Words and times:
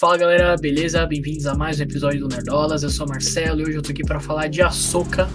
Fala 0.00 0.16
galera, 0.16 0.56
beleza? 0.56 1.04
Bem-vindos 1.04 1.44
a 1.44 1.56
mais 1.56 1.80
um 1.80 1.82
episódio 1.82 2.20
do 2.20 2.28
Nerdolas. 2.28 2.84
Eu 2.84 2.88
sou 2.88 3.04
o 3.04 3.08
Marcelo 3.08 3.60
e 3.60 3.64
hoje 3.64 3.78
eu 3.78 3.82
tô 3.82 3.90
aqui 3.90 4.04
para 4.04 4.20
falar 4.20 4.46
de 4.46 4.62
Ahsoka. 4.62 5.28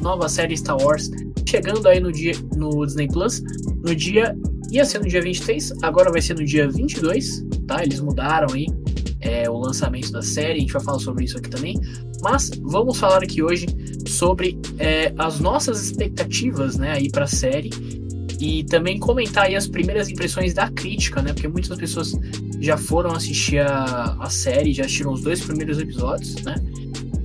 Nova 0.00 0.26
série 0.26 0.56
Star 0.56 0.78
Wars 0.78 1.10
chegando 1.46 1.86
aí 1.86 2.00
no 2.00 2.10
dia 2.10 2.32
no 2.56 2.86
Disney 2.86 3.08
Plus. 3.08 3.42
No 3.84 3.94
dia 3.94 4.34
ia 4.72 4.86
ser 4.86 5.00
no 5.00 5.08
dia 5.08 5.20
23, 5.20 5.74
agora 5.82 6.10
vai 6.10 6.22
ser 6.22 6.32
no 6.32 6.46
dia 6.46 6.66
22, 6.66 7.44
tá? 7.66 7.82
Eles 7.82 8.00
mudaram 8.00 8.54
aí 8.54 8.68
lançamento 9.66 10.10
da 10.10 10.22
série, 10.22 10.58
a 10.58 10.60
gente 10.60 10.72
vai 10.72 10.82
falar 10.82 10.98
sobre 10.98 11.24
isso 11.24 11.38
aqui 11.38 11.50
também. 11.50 11.80
Mas 12.22 12.50
vamos 12.62 12.98
falar 12.98 13.22
aqui 13.22 13.42
hoje 13.42 13.66
sobre 14.08 14.58
é, 14.78 15.12
as 15.18 15.40
nossas 15.40 15.84
expectativas, 15.84 16.76
né, 16.76 16.92
aí 16.92 17.10
para 17.10 17.24
a 17.24 17.28
série 17.28 17.70
e 18.40 18.64
também 18.64 18.98
comentar 18.98 19.52
as 19.54 19.66
primeiras 19.66 20.08
impressões 20.08 20.52
da 20.52 20.70
crítica, 20.70 21.22
né, 21.22 21.32
porque 21.32 21.48
muitas 21.48 21.76
pessoas 21.78 22.12
já 22.60 22.76
foram 22.76 23.12
assistir 23.12 23.60
a, 23.60 24.16
a 24.20 24.30
série, 24.30 24.72
já 24.72 24.84
assistiram 24.84 25.12
os 25.12 25.22
dois 25.22 25.40
primeiros 25.40 25.78
episódios, 25.78 26.36
né, 26.42 26.54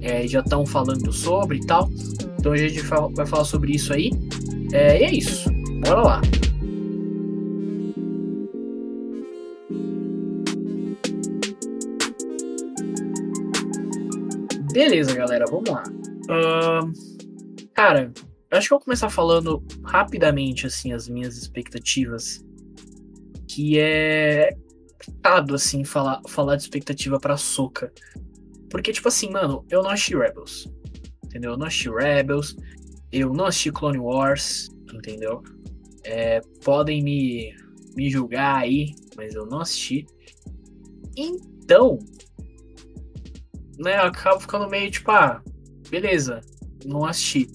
é, 0.02 0.28
já 0.28 0.39
estão 0.39 0.66
falando 0.66 1.12
sobre 1.12 1.58
e 1.58 1.66
tal. 1.66 1.89
Então 2.39 2.53
a 2.53 2.58
gente 2.58 2.81
vai 2.81 3.26
falar 3.26 3.45
sobre 3.45 3.73
isso 3.73 3.94
aí. 3.94 4.09
É, 4.73 5.00
e 5.00 5.03
é 5.03 5.12
isso. 5.14 5.50
Bora 5.84 6.02
lá. 6.02 6.22
Beleza, 14.71 15.13
galera, 15.13 15.45
vamos 15.49 15.70
lá. 15.70 15.84
Uh, 16.30 17.67
cara, 17.73 18.11
acho 18.52 18.67
que 18.67 18.73
eu 18.73 18.77
vou 18.77 18.85
começar 18.85 19.09
falando 19.09 19.63
rapidamente, 19.84 20.66
assim, 20.66 20.94
as 20.94 21.09
minhas 21.09 21.38
expectativas. 21.38 22.44
Que 23.47 23.80
é 23.80 24.55
complicado, 25.05 25.55
assim, 25.55 25.83
falar, 25.83 26.22
falar 26.28 26.55
de 26.55 26.63
expectativa 26.63 27.19
pra 27.19 27.38
Soca. 27.38 27.91
Porque, 28.69 28.94
tipo 28.94 29.08
assim, 29.08 29.30
mano, 29.30 29.66
eu 29.69 29.83
não 29.83 29.89
assisti 29.89 30.16
Rebels. 30.16 30.72
Entendeu? 31.25 31.52
Eu 31.52 31.58
não 31.58 31.67
assisti 31.67 31.89
Rebels. 31.89 32.56
Eu 33.11 33.33
não 33.33 33.45
assisti 33.45 33.72
Clone 33.72 34.00
Wars. 34.00 34.69
Entendeu? 34.94 35.44
É, 36.03 36.41
podem 36.63 37.03
me, 37.03 37.56
me 37.95 38.09
julgar 38.09 38.58
aí, 38.58 38.94
mas 39.16 39.35
eu 39.35 39.45
não 39.45 39.59
assisti. 39.59 40.06
Então, 41.17 42.00
né, 43.82 43.96
acabo 43.96 44.40
ficando 44.40 44.70
meio 44.70 44.90
tipo, 44.92 45.12
ah, 45.12 45.42
beleza, 45.90 46.42
não 46.86 47.06
assisti. 47.06 47.48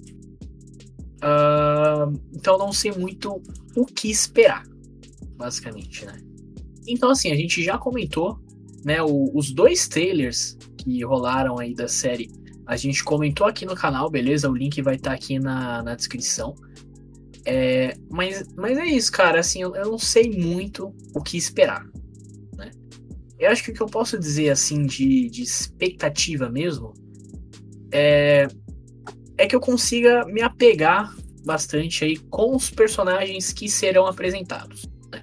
Uh, 1.16 2.12
então 2.34 2.58
não 2.58 2.72
sei 2.72 2.92
muito 2.92 3.40
o 3.74 3.86
que 3.86 4.10
esperar, 4.10 4.64
basicamente, 5.36 6.04
né? 6.04 6.18
Então, 6.86 7.10
assim, 7.10 7.32
a 7.32 7.36
gente 7.36 7.62
já 7.62 7.78
comentou, 7.78 8.38
né, 8.84 9.02
o, 9.02 9.30
os 9.34 9.50
dois 9.50 9.88
trailers 9.88 10.56
que 10.76 11.02
rolaram 11.04 11.58
aí 11.58 11.74
da 11.74 11.88
série. 11.88 12.30
A 12.66 12.76
gente 12.76 13.02
comentou 13.02 13.46
aqui 13.46 13.64
no 13.64 13.74
canal, 13.74 14.10
beleza? 14.10 14.50
O 14.50 14.54
link 14.54 14.80
vai 14.82 14.96
estar 14.96 15.10
tá 15.10 15.16
aqui 15.16 15.38
na, 15.38 15.82
na 15.82 15.94
descrição. 15.94 16.54
É, 17.44 17.96
mas, 18.10 18.44
mas 18.56 18.76
é 18.76 18.86
isso, 18.86 19.10
cara. 19.10 19.40
Assim, 19.40 19.62
eu, 19.62 19.74
eu 19.74 19.90
não 19.90 19.98
sei 19.98 20.30
muito 20.30 20.92
o 21.14 21.22
que 21.22 21.36
esperar. 21.36 21.86
Eu 23.38 23.50
acho 23.50 23.62
que 23.62 23.70
o 23.70 23.74
que 23.74 23.82
eu 23.82 23.86
posso 23.86 24.18
dizer, 24.18 24.50
assim, 24.50 24.86
de, 24.86 25.28
de 25.28 25.42
expectativa 25.42 26.48
mesmo, 26.48 26.94
é, 27.92 28.48
é 29.36 29.46
que 29.46 29.54
eu 29.54 29.60
consiga 29.60 30.24
me 30.26 30.40
apegar 30.42 31.14
bastante 31.44 32.04
aí 32.04 32.16
com 32.16 32.56
os 32.56 32.70
personagens 32.70 33.52
que 33.52 33.68
serão 33.68 34.06
apresentados. 34.06 34.88
Né? 35.12 35.20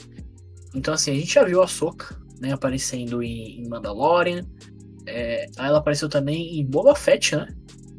Então, 0.73 0.93
assim, 0.93 1.11
a 1.11 1.15
gente 1.15 1.33
já 1.33 1.43
viu 1.43 1.61
a 1.61 1.67
Soka, 1.67 2.15
né, 2.39 2.53
aparecendo 2.53 3.21
em, 3.21 3.61
em 3.61 3.67
Mandalorian. 3.67 4.45
É, 5.05 5.47
ela 5.57 5.79
apareceu 5.79 6.07
também 6.07 6.59
em 6.59 6.65
Boba 6.65 6.95
Fett, 6.95 7.35
né? 7.35 7.47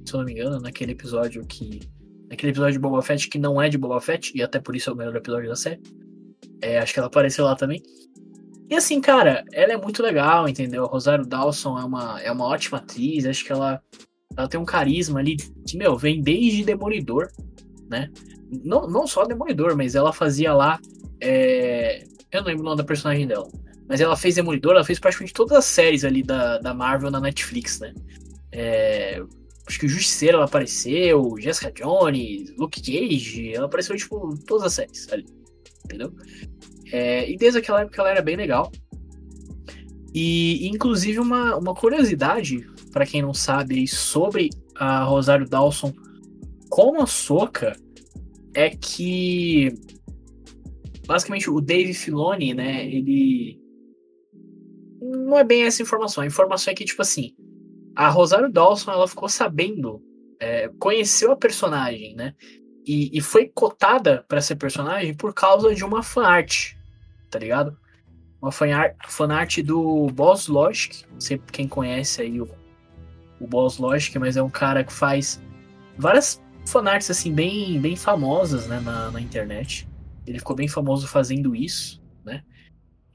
Se 0.04 0.14
eu 0.14 0.19
não 0.19 0.25
me 0.25 0.32
engano, 0.32 0.60
naquele 0.60 0.92
episódio 0.92 1.44
que. 1.46 1.81
Naquele 2.31 2.52
episódio 2.52 2.75
de 2.75 2.78
Boba 2.78 3.02
Fett 3.02 3.28
que 3.28 3.38
não 3.38 3.60
é 3.60 3.69
de 3.69 3.76
Boba 3.76 4.00
Fett, 4.00 4.32
e 4.34 4.42
até 4.42 4.58
por 4.58 4.75
isso 4.75 4.88
é 4.88 4.92
o 4.92 4.96
melhor 4.96 5.14
episódio 5.14 5.48
da 5.48 5.56
série. 5.56 5.82
É, 6.62 6.78
acho 6.78 6.92
que 6.92 6.98
ela 6.98 7.08
apareceu 7.08 7.44
lá 7.44 7.54
também. 7.54 7.82
E 8.69 8.75
assim, 8.75 9.00
cara, 9.00 9.44
ela 9.52 9.72
é 9.72 9.76
muito 9.76 10.02
legal, 10.02 10.48
entendeu? 10.48 10.86
Rosário 10.86 11.26
Dawson 11.26 11.78
é 11.78 11.84
uma, 11.84 12.20
é 12.22 12.32
uma 12.32 12.47
ótima 12.47 12.78
atriz, 12.78 13.26
acho 13.26 13.44
que 13.44 13.52
ela, 13.52 13.80
ela 14.36 14.48
tem 14.48 14.58
um 14.58 14.64
carisma 14.64 15.20
ali 15.20 15.36
que, 15.36 15.76
meu, 15.76 15.97
vem 15.97 16.22
desde 16.22 16.64
Demolidor, 16.64 17.28
né? 17.88 18.10
Não, 18.64 18.88
não 18.88 19.06
só 19.06 19.25
Demolidor, 19.25 19.76
mas 19.76 19.94
ela 19.94 20.12
fazia 20.12 20.54
lá. 20.54 20.78
É... 21.20 22.04
Eu 22.32 22.41
não 22.41 22.48
lembro 22.48 22.62
o 22.62 22.64
nome 22.64 22.76
da 22.78 22.84
personagem 22.84 23.26
dela. 23.26 23.48
Mas 23.88 24.00
ela 24.00 24.16
fez 24.16 24.34
Demolidor, 24.34 24.72
ela 24.72 24.84
fez 24.84 24.98
praticamente 24.98 25.34
todas 25.34 25.58
as 25.58 25.64
séries 25.66 26.04
ali 26.04 26.22
da, 26.22 26.58
da 26.58 26.72
Marvel 26.72 27.10
na 27.10 27.20
Netflix, 27.20 27.81
né? 27.81 27.92
É... 28.50 29.22
Acho 29.66 29.78
que 29.81 29.86
o 29.86 29.88
Justiceiro 29.88 30.36
ela 30.36 30.46
apareceu, 30.46 31.36
Jessica 31.38 31.72
Jones, 31.72 32.54
Luke 32.58 32.81
Cage, 32.81 33.54
ela 33.54 33.66
apareceu, 33.66 33.96
tipo, 33.96 34.36
todas 34.46 34.66
as 34.66 34.72
séries 34.75 35.10
ali, 35.10 35.25
entendeu? 35.84 36.12
É, 36.94 37.28
e 37.28 37.37
desde 37.37 37.59
aquela 37.59 37.81
época 37.81 38.00
ela 38.00 38.10
era 38.12 38.22
bem 38.22 38.37
legal. 38.37 38.71
E 40.15 40.69
inclusive 40.69 41.19
uma, 41.19 41.56
uma 41.56 41.75
curiosidade, 41.75 42.65
para 42.93 43.05
quem 43.05 43.21
não 43.21 43.34
sabe, 43.34 43.88
sobre 43.88 44.50
a 44.77 45.03
Rosário 45.03 45.44
Dawson 45.44 45.93
como 46.69 47.03
a 47.03 47.06
Soca 47.06 47.77
é 48.55 48.71
que 48.71 49.75
basicamente 51.05 51.50
o 51.50 51.60
Dave 51.60 51.93
Filoni, 51.94 52.55
né, 52.55 52.87
ele 52.87 53.59
não 55.03 55.37
é 55.37 55.43
bem 55.43 55.65
essa 55.65 55.82
informação. 55.82 56.22
A 56.22 56.28
informação 56.28 56.71
é 56.71 56.76
que 56.76 56.84
tipo 56.84 57.03
assim, 57.03 57.34
a 57.97 58.09
Rosário 58.09 58.53
Dawson 58.53 58.93
ela 58.93 59.09
ficou 59.09 59.28
sabendo, 59.28 60.00
é, 60.38 60.69
conheceu 60.78 61.32
a 61.32 61.37
personagem, 61.37 62.15
né? 62.15 62.34
E, 62.87 63.19
e 63.19 63.21
foi 63.21 63.50
cotada 63.53 64.25
para 64.28 64.41
ser 64.41 64.55
personagem 64.55 65.12
por 65.12 65.34
causa 65.34 65.75
de 65.75 65.84
uma 65.84 66.00
fanart 66.00 66.75
tá 67.34 67.38
ligado? 67.40 67.76
Uma 68.40 68.52
fanart, 68.52 69.58
do 69.64 70.06
Boss 70.12 70.46
Logic, 70.46 71.04
não 71.10 71.20
sei 71.20 71.40
quem 71.50 71.66
conhece 71.66 72.22
aí 72.22 72.40
o, 72.40 72.48
o 73.40 73.46
Boss 73.46 73.78
Logic, 73.78 74.16
mas 74.20 74.36
é 74.36 74.42
um 74.42 74.50
cara 74.50 74.84
que 74.84 74.92
faz 74.92 75.42
várias 75.98 76.40
fanarts 76.64 77.10
assim 77.10 77.32
bem, 77.32 77.80
bem 77.80 77.96
famosas 77.96 78.68
né, 78.68 78.78
na, 78.78 79.10
na 79.10 79.20
internet. 79.20 79.88
Ele 80.24 80.38
ficou 80.38 80.54
bem 80.54 80.68
famoso 80.68 81.08
fazendo 81.08 81.56
isso, 81.56 82.00
né? 82.24 82.44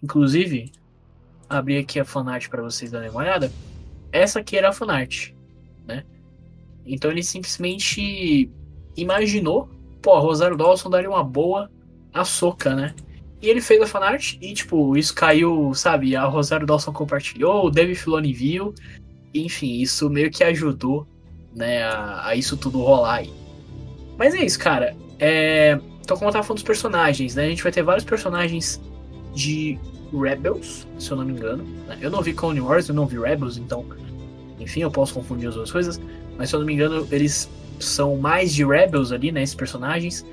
Inclusive, 0.03 0.71
abri 1.47 1.77
aqui 1.77 1.97
a 1.99 2.05
fanart 2.05 2.49
para 2.49 2.61
vocês 2.61 2.91
darem 2.91 3.09
uma 3.09 3.21
olhada. 3.21 3.49
Essa 4.11 4.39
aqui 4.39 4.57
era 4.57 4.69
a 4.69 4.73
fanart, 4.73 5.31
né? 5.87 6.03
Então 6.85 7.09
ele 7.09 7.23
simplesmente 7.23 8.51
imaginou, 8.97 9.69
pô, 10.01 10.19
Rosário 10.19 10.57
Dawson 10.57 10.89
daria 10.89 11.09
uma 11.09 11.23
boa 11.23 11.71
açoca, 12.13 12.75
né? 12.75 12.93
E 13.41 13.49
ele 13.49 13.61
fez 13.61 13.81
a 13.81 13.87
fanart 13.87 14.35
e, 14.41 14.53
tipo, 14.53 14.97
isso 14.97 15.13
caiu, 15.13 15.73
sabe? 15.73 16.15
A 16.15 16.25
Rosário 16.25 16.67
Dawson 16.67 16.91
compartilhou, 16.91 17.65
o 17.65 17.71
Dave 17.71 17.95
Filoni 17.95 18.33
viu. 18.33 18.73
Enfim, 19.33 19.79
isso 19.79 20.09
meio 20.09 20.29
que 20.29 20.43
ajudou, 20.43 21.07
né, 21.55 21.83
a, 21.83 22.27
a 22.27 22.35
isso 22.35 22.57
tudo 22.57 22.79
rolar 22.79 23.15
aí. 23.15 23.33
Mas 24.17 24.33
é 24.33 24.43
isso, 24.43 24.59
cara. 24.59 24.95
É... 25.17 25.79
Então, 26.01 26.17
como 26.17 26.29
eu 26.29 26.33
falando 26.33 26.55
dos 26.55 26.63
personagens, 26.63 27.35
né? 27.35 27.45
A 27.45 27.49
gente 27.49 27.63
vai 27.63 27.71
ter 27.71 27.83
vários 27.83 28.03
personagens 28.03 28.81
de 29.33 29.77
Rebels, 30.11 30.87
se 30.97 31.11
eu 31.11 31.17
não 31.17 31.23
me 31.23 31.33
engano. 31.33 31.63
Né? 31.87 31.97
Eu 32.01 32.09
não 32.09 32.21
vi 32.21 32.33
Clone 32.33 32.59
Wars, 32.59 32.89
eu 32.89 32.95
não 32.95 33.05
vi 33.05 33.19
Rebels, 33.19 33.57
então... 33.57 33.85
Enfim, 34.59 34.81
eu 34.81 34.91
posso 34.91 35.13
confundir 35.13 35.47
as 35.47 35.55
duas 35.55 35.71
coisas. 35.71 36.01
Mas, 36.37 36.49
se 36.49 36.55
eu 36.55 36.59
não 36.59 36.67
me 36.67 36.73
engano, 36.73 37.07
eles 37.11 37.49
são 37.79 38.17
mais 38.17 38.53
de 38.53 38.65
Rebels 38.65 39.13
ali, 39.13 39.31
né? 39.31 39.43
Esses 39.43 39.55
personagens 39.55 40.25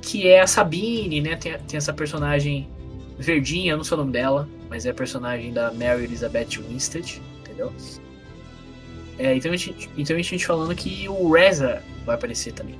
que 0.00 0.28
é 0.28 0.40
a 0.40 0.46
Sabine, 0.46 1.20
né? 1.20 1.36
Tem, 1.36 1.58
tem 1.58 1.76
essa 1.76 1.92
personagem 1.92 2.68
verdinha, 3.18 3.76
não 3.76 3.84
sei 3.84 3.94
o 3.96 3.98
nome 3.98 4.12
dela, 4.12 4.48
mas 4.68 4.86
é 4.86 4.90
a 4.90 4.94
personagem 4.94 5.52
da 5.52 5.72
Mary 5.72 6.04
Elizabeth 6.04 6.58
Winstead, 6.58 7.20
entendeu? 7.40 7.72
É, 9.18 9.34
então, 9.34 9.52
a 9.52 9.56
gente, 9.56 9.90
então 9.96 10.16
a 10.16 10.22
gente 10.22 10.46
falando 10.46 10.74
que 10.74 11.06
o 11.08 11.32
Reza 11.32 11.82
vai 12.06 12.14
aparecer 12.14 12.52
também. 12.52 12.78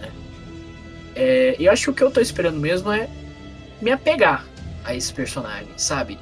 Né? 0.00 0.10
É, 1.14 1.56
eu 1.58 1.70
acho 1.70 1.84
que 1.84 1.90
o 1.90 1.94
que 1.94 2.02
eu 2.02 2.10
tô 2.10 2.20
esperando 2.20 2.58
mesmo 2.58 2.90
é 2.90 3.08
me 3.82 3.90
apegar 3.90 4.46
a 4.82 4.94
esse 4.94 5.12
personagem, 5.12 5.68
sabe? 5.76 6.18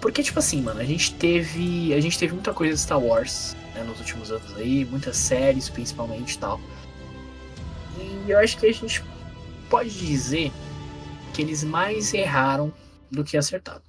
Porque, 0.00 0.22
tipo 0.22 0.38
assim, 0.38 0.60
mano, 0.60 0.80
a 0.80 0.84
gente 0.84 1.14
teve. 1.14 1.94
A 1.94 2.00
gente 2.00 2.18
teve 2.18 2.34
muita 2.34 2.52
coisa 2.52 2.74
de 2.74 2.80
Star 2.80 3.00
Wars 3.00 3.56
né, 3.74 3.82
nos 3.84 3.98
últimos 4.00 4.30
anos 4.30 4.54
aí, 4.56 4.84
muitas 4.84 5.16
séries 5.16 5.68
principalmente 5.68 6.34
e 6.34 6.38
tal. 6.38 6.60
E 7.98 8.30
eu 8.30 8.38
acho 8.38 8.58
que 8.58 8.66
a 8.66 8.72
gente 8.72 9.02
pode 9.74 9.90
dizer 9.90 10.52
que 11.34 11.42
eles 11.42 11.64
mais 11.64 12.14
erraram 12.14 12.72
do 13.10 13.24
que 13.24 13.36
acertaram. 13.36 13.82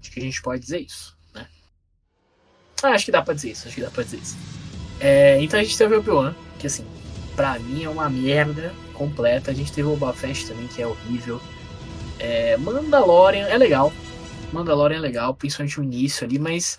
Acho 0.00 0.12
que 0.12 0.20
a 0.20 0.22
gente 0.22 0.40
pode 0.40 0.62
dizer 0.62 0.78
isso, 0.78 1.18
né? 1.34 1.48
Ah, 2.80 2.90
acho 2.90 3.04
que 3.04 3.10
dá 3.10 3.20
pra 3.20 3.34
dizer 3.34 3.50
isso, 3.50 3.66
acho 3.66 3.74
que 3.74 3.82
dá 3.82 3.90
pra 3.90 4.04
dizer 4.04 4.18
isso. 4.18 4.36
É, 5.00 5.42
então 5.42 5.58
a 5.58 5.64
gente 5.64 5.76
teve 5.76 5.96
o 5.96 5.98
Obi-Wan, 5.98 6.32
que 6.60 6.68
assim, 6.68 6.86
pra 7.34 7.58
mim 7.58 7.82
é 7.82 7.88
uma 7.88 8.08
merda 8.08 8.72
completa. 8.94 9.50
A 9.50 9.54
gente 9.54 9.72
teve 9.72 9.88
o 9.88 9.96
Boba 9.96 10.12
Fett 10.12 10.46
também, 10.46 10.68
que 10.68 10.80
é 10.80 10.86
horrível. 10.86 11.42
É, 12.20 12.56
Mandalorian 12.56 13.48
é 13.48 13.58
legal. 13.58 13.92
Mandalorian 14.52 14.98
é 14.98 15.00
legal, 15.00 15.34
principalmente 15.34 15.80
o 15.80 15.82
início 15.82 16.24
ali, 16.24 16.38
mas. 16.38 16.78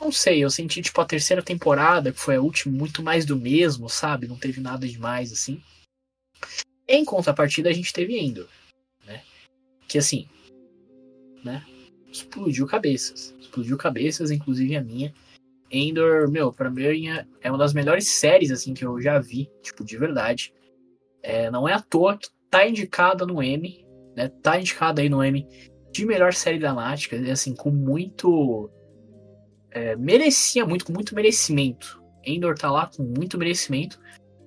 Não 0.00 0.10
sei, 0.10 0.42
eu 0.42 0.50
senti, 0.50 0.82
tipo, 0.82 1.00
a 1.00 1.04
terceira 1.04 1.40
temporada, 1.40 2.10
que 2.10 2.18
foi 2.18 2.34
a 2.34 2.40
última, 2.40 2.76
muito 2.76 3.00
mais 3.00 3.24
do 3.24 3.36
mesmo, 3.36 3.88
sabe? 3.88 4.26
Não 4.26 4.36
teve 4.36 4.60
nada 4.60 4.88
demais, 4.88 5.32
assim. 5.32 5.62
Em 6.86 7.04
contrapartida, 7.04 7.70
a 7.70 7.72
gente 7.72 7.92
teve 7.92 8.18
Endor, 8.18 8.48
né? 9.06 9.22
Que, 9.88 9.98
assim, 9.98 10.28
né? 11.44 11.64
Explodiu 12.10 12.66
cabeças. 12.66 13.34
Explodiu 13.40 13.76
cabeças, 13.76 14.30
inclusive 14.30 14.76
a 14.76 14.82
minha. 14.82 15.12
Endor, 15.70 16.30
meu, 16.30 16.52
pra 16.52 16.70
mim 16.70 17.08
é 17.40 17.50
uma 17.50 17.56
das 17.56 17.72
melhores 17.72 18.08
séries, 18.08 18.50
assim, 18.50 18.74
que 18.74 18.84
eu 18.84 19.00
já 19.00 19.18
vi, 19.18 19.50
tipo, 19.62 19.84
de 19.84 19.96
verdade. 19.96 20.52
É, 21.22 21.50
não 21.50 21.66
é 21.68 21.72
à 21.72 21.80
toa 21.80 22.18
que 22.18 22.28
tá 22.50 22.66
indicada 22.66 23.24
no 23.24 23.42
M, 23.42 23.82
né? 24.14 24.28
Tá 24.42 24.60
indicada 24.60 25.00
aí 25.00 25.08
no 25.08 25.24
M 25.24 25.46
de 25.90 26.04
melhor 26.04 26.34
série 26.34 26.58
dramática, 26.58 27.16
assim, 27.30 27.54
com 27.54 27.70
muito. 27.70 28.70
É, 29.70 29.96
merecia 29.96 30.66
muito, 30.66 30.84
com 30.84 30.92
muito 30.92 31.14
merecimento. 31.14 32.02
Endor 32.24 32.58
tá 32.58 32.70
lá 32.70 32.86
com 32.86 33.02
muito 33.02 33.38
merecimento. 33.38 33.98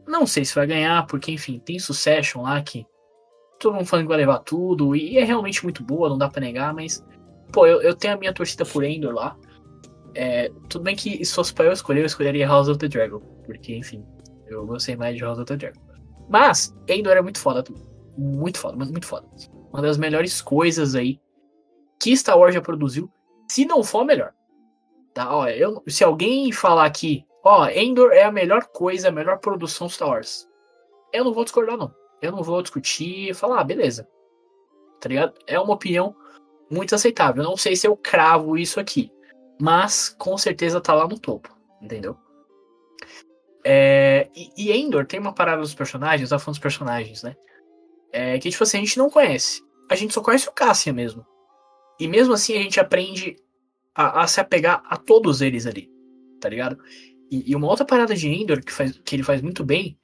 Não 0.08 0.28
sei 0.28 0.46
se 0.46 0.54
vai 0.54 0.68
ganhar, 0.68 1.06
porque, 1.08 1.32
enfim, 1.32 1.60
tem 1.60 1.80
Succession 1.80 2.44
lá 2.44 2.62
que 2.62 2.86
todo 3.60 3.74
mundo 3.74 3.86
falando 3.86 4.06
que 4.06 4.10
vai 4.10 4.18
levar 4.18 4.40
tudo, 4.40 4.96
e 4.96 5.18
é 5.18 5.24
realmente 5.24 5.64
muito 5.64 5.84
boa, 5.84 6.10
não 6.10 6.18
dá 6.18 6.30
pra 6.30 6.42
negar, 6.42 6.74
mas, 6.74 7.04
pô, 7.52 7.66
eu, 7.66 7.82
eu 7.82 7.96
tenho 7.96 8.14
a 8.14 8.18
minha 8.18 8.34
torcida 8.34 8.66
por 8.66 8.84
Endor 8.84 9.14
lá. 9.14 9.36
É, 10.14 10.50
tudo 10.70 10.84
bem 10.84 10.96
que 10.96 11.24
se 11.26 11.34
fosse 11.34 11.54
pra 11.54 11.66
eu 11.66 11.72
escolher, 11.72 12.02
eu 12.02 12.06
escolheria 12.06 12.48
House 12.48 12.68
of 12.68 12.80
the 12.80 12.88
Dragon, 12.88 13.20
porque, 13.46 13.76
enfim, 13.76 14.06
eu 14.48 14.66
gostei 14.66 14.96
mais 14.96 15.16
de 15.16 15.24
House 15.24 15.40
of 15.40 15.46
the 15.46 15.58
Dragon. 15.58 15.82
Mas, 16.30 16.76
Endor 16.88 17.14
é 17.14 17.22
muito 17.22 17.40
foda, 17.40 17.64
muito 18.18 18.60
foda, 18.60 18.76
muito 18.78 19.06
foda. 19.06 19.28
Uma 19.72 19.82
das 19.82 19.98
melhores 19.98 20.42
coisas 20.42 20.96
aí 20.96 21.20
que 22.00 22.16
Star 22.16 22.38
Wars 22.38 22.54
já 22.54 22.62
produziu, 22.62 23.12
se 23.50 23.66
não 23.66 23.84
for 23.84 24.06
melhor. 24.06 24.34
Tá? 25.14 25.34
Ó, 25.34 25.48
eu, 25.48 25.82
se 25.88 26.04
alguém 26.04 26.52
falar 26.52 26.86
aqui, 26.86 27.26
ó, 27.46 27.70
Endor 27.70 28.12
é 28.12 28.24
a 28.24 28.32
melhor 28.32 28.66
coisa, 28.66 29.08
a 29.08 29.12
melhor 29.12 29.38
produção 29.38 29.88
Star 29.88 30.10
Wars, 30.10 30.50
eu 31.14 31.24
não 31.24 31.34
vou 31.34 31.46
discordar, 31.46 31.78
não. 31.78 31.94
Eu 32.22 32.32
não 32.32 32.44
vou 32.44 32.62
discutir 32.62 33.30
e 33.30 33.34
falar, 33.34 33.62
ah, 33.62 33.64
beleza. 33.64 34.08
Tá 35.00 35.08
ligado? 35.08 35.34
É 35.48 35.60
uma 35.60 35.74
opinião 35.74 36.16
muito 36.70 36.96
aceitável. 36.96 37.44
Eu 37.44 37.50
não 37.50 37.58
sei 37.58 37.76
se 37.76 37.88
eu 37.88 37.96
cravo 37.96 38.58
isso 38.58 38.80
aqui, 38.80 39.12
mas 39.62 40.10
com 40.10 40.38
certeza 40.38 40.82
tá 40.82 40.94
lá 40.94 41.08
no 41.08 41.20
topo, 41.20 41.56
entendeu? 41.82 42.18
É, 43.64 44.30
e, 44.36 44.52
e 44.58 44.72
Endor 44.72 45.06
tem 45.06 45.20
uma 45.20 45.34
parada 45.34 45.62
dos 45.62 45.74
personagens, 45.74 46.30
tá 46.30 46.38
falando 46.40 46.56
dos 46.56 46.62
personagens, 46.62 47.24
né? 47.24 47.36
É, 48.12 48.38
que 48.40 48.50
tipo 48.50 48.64
assim, 48.64 48.78
a 48.78 48.82
gente 48.82 48.98
não 48.98 49.10
conhece. 49.10 49.64
A 49.90 49.96
gente 49.96 50.14
só 50.14 50.22
conhece 50.22 50.48
o 50.50 50.54
Cassian 50.54 50.94
mesmo. 50.94 51.26
E 52.00 52.08
mesmo 52.08 52.34
assim 52.34 52.58
a 52.58 52.62
gente 52.62 52.80
aprende 52.80 53.36
a, 53.94 54.24
a 54.24 54.28
se 54.28 54.40
apegar 54.40 54.84
a 54.86 54.98
todos 54.98 55.42
eles 55.42 55.66
ali, 55.66 55.90
tá 56.40 56.50
ligado? 56.50 56.78
E, 57.32 57.52
e, 57.52 57.56
uma 57.56 57.68
outra 57.68 57.86
parada 57.86 58.16
de 58.16 58.30
Endor 58.30 58.64
que, 58.64 58.72
faz, 58.72 58.98
que 59.00 59.16
ele 59.16 59.24
faz 59.24 59.42
muito 59.42 59.64
bem 59.64 59.98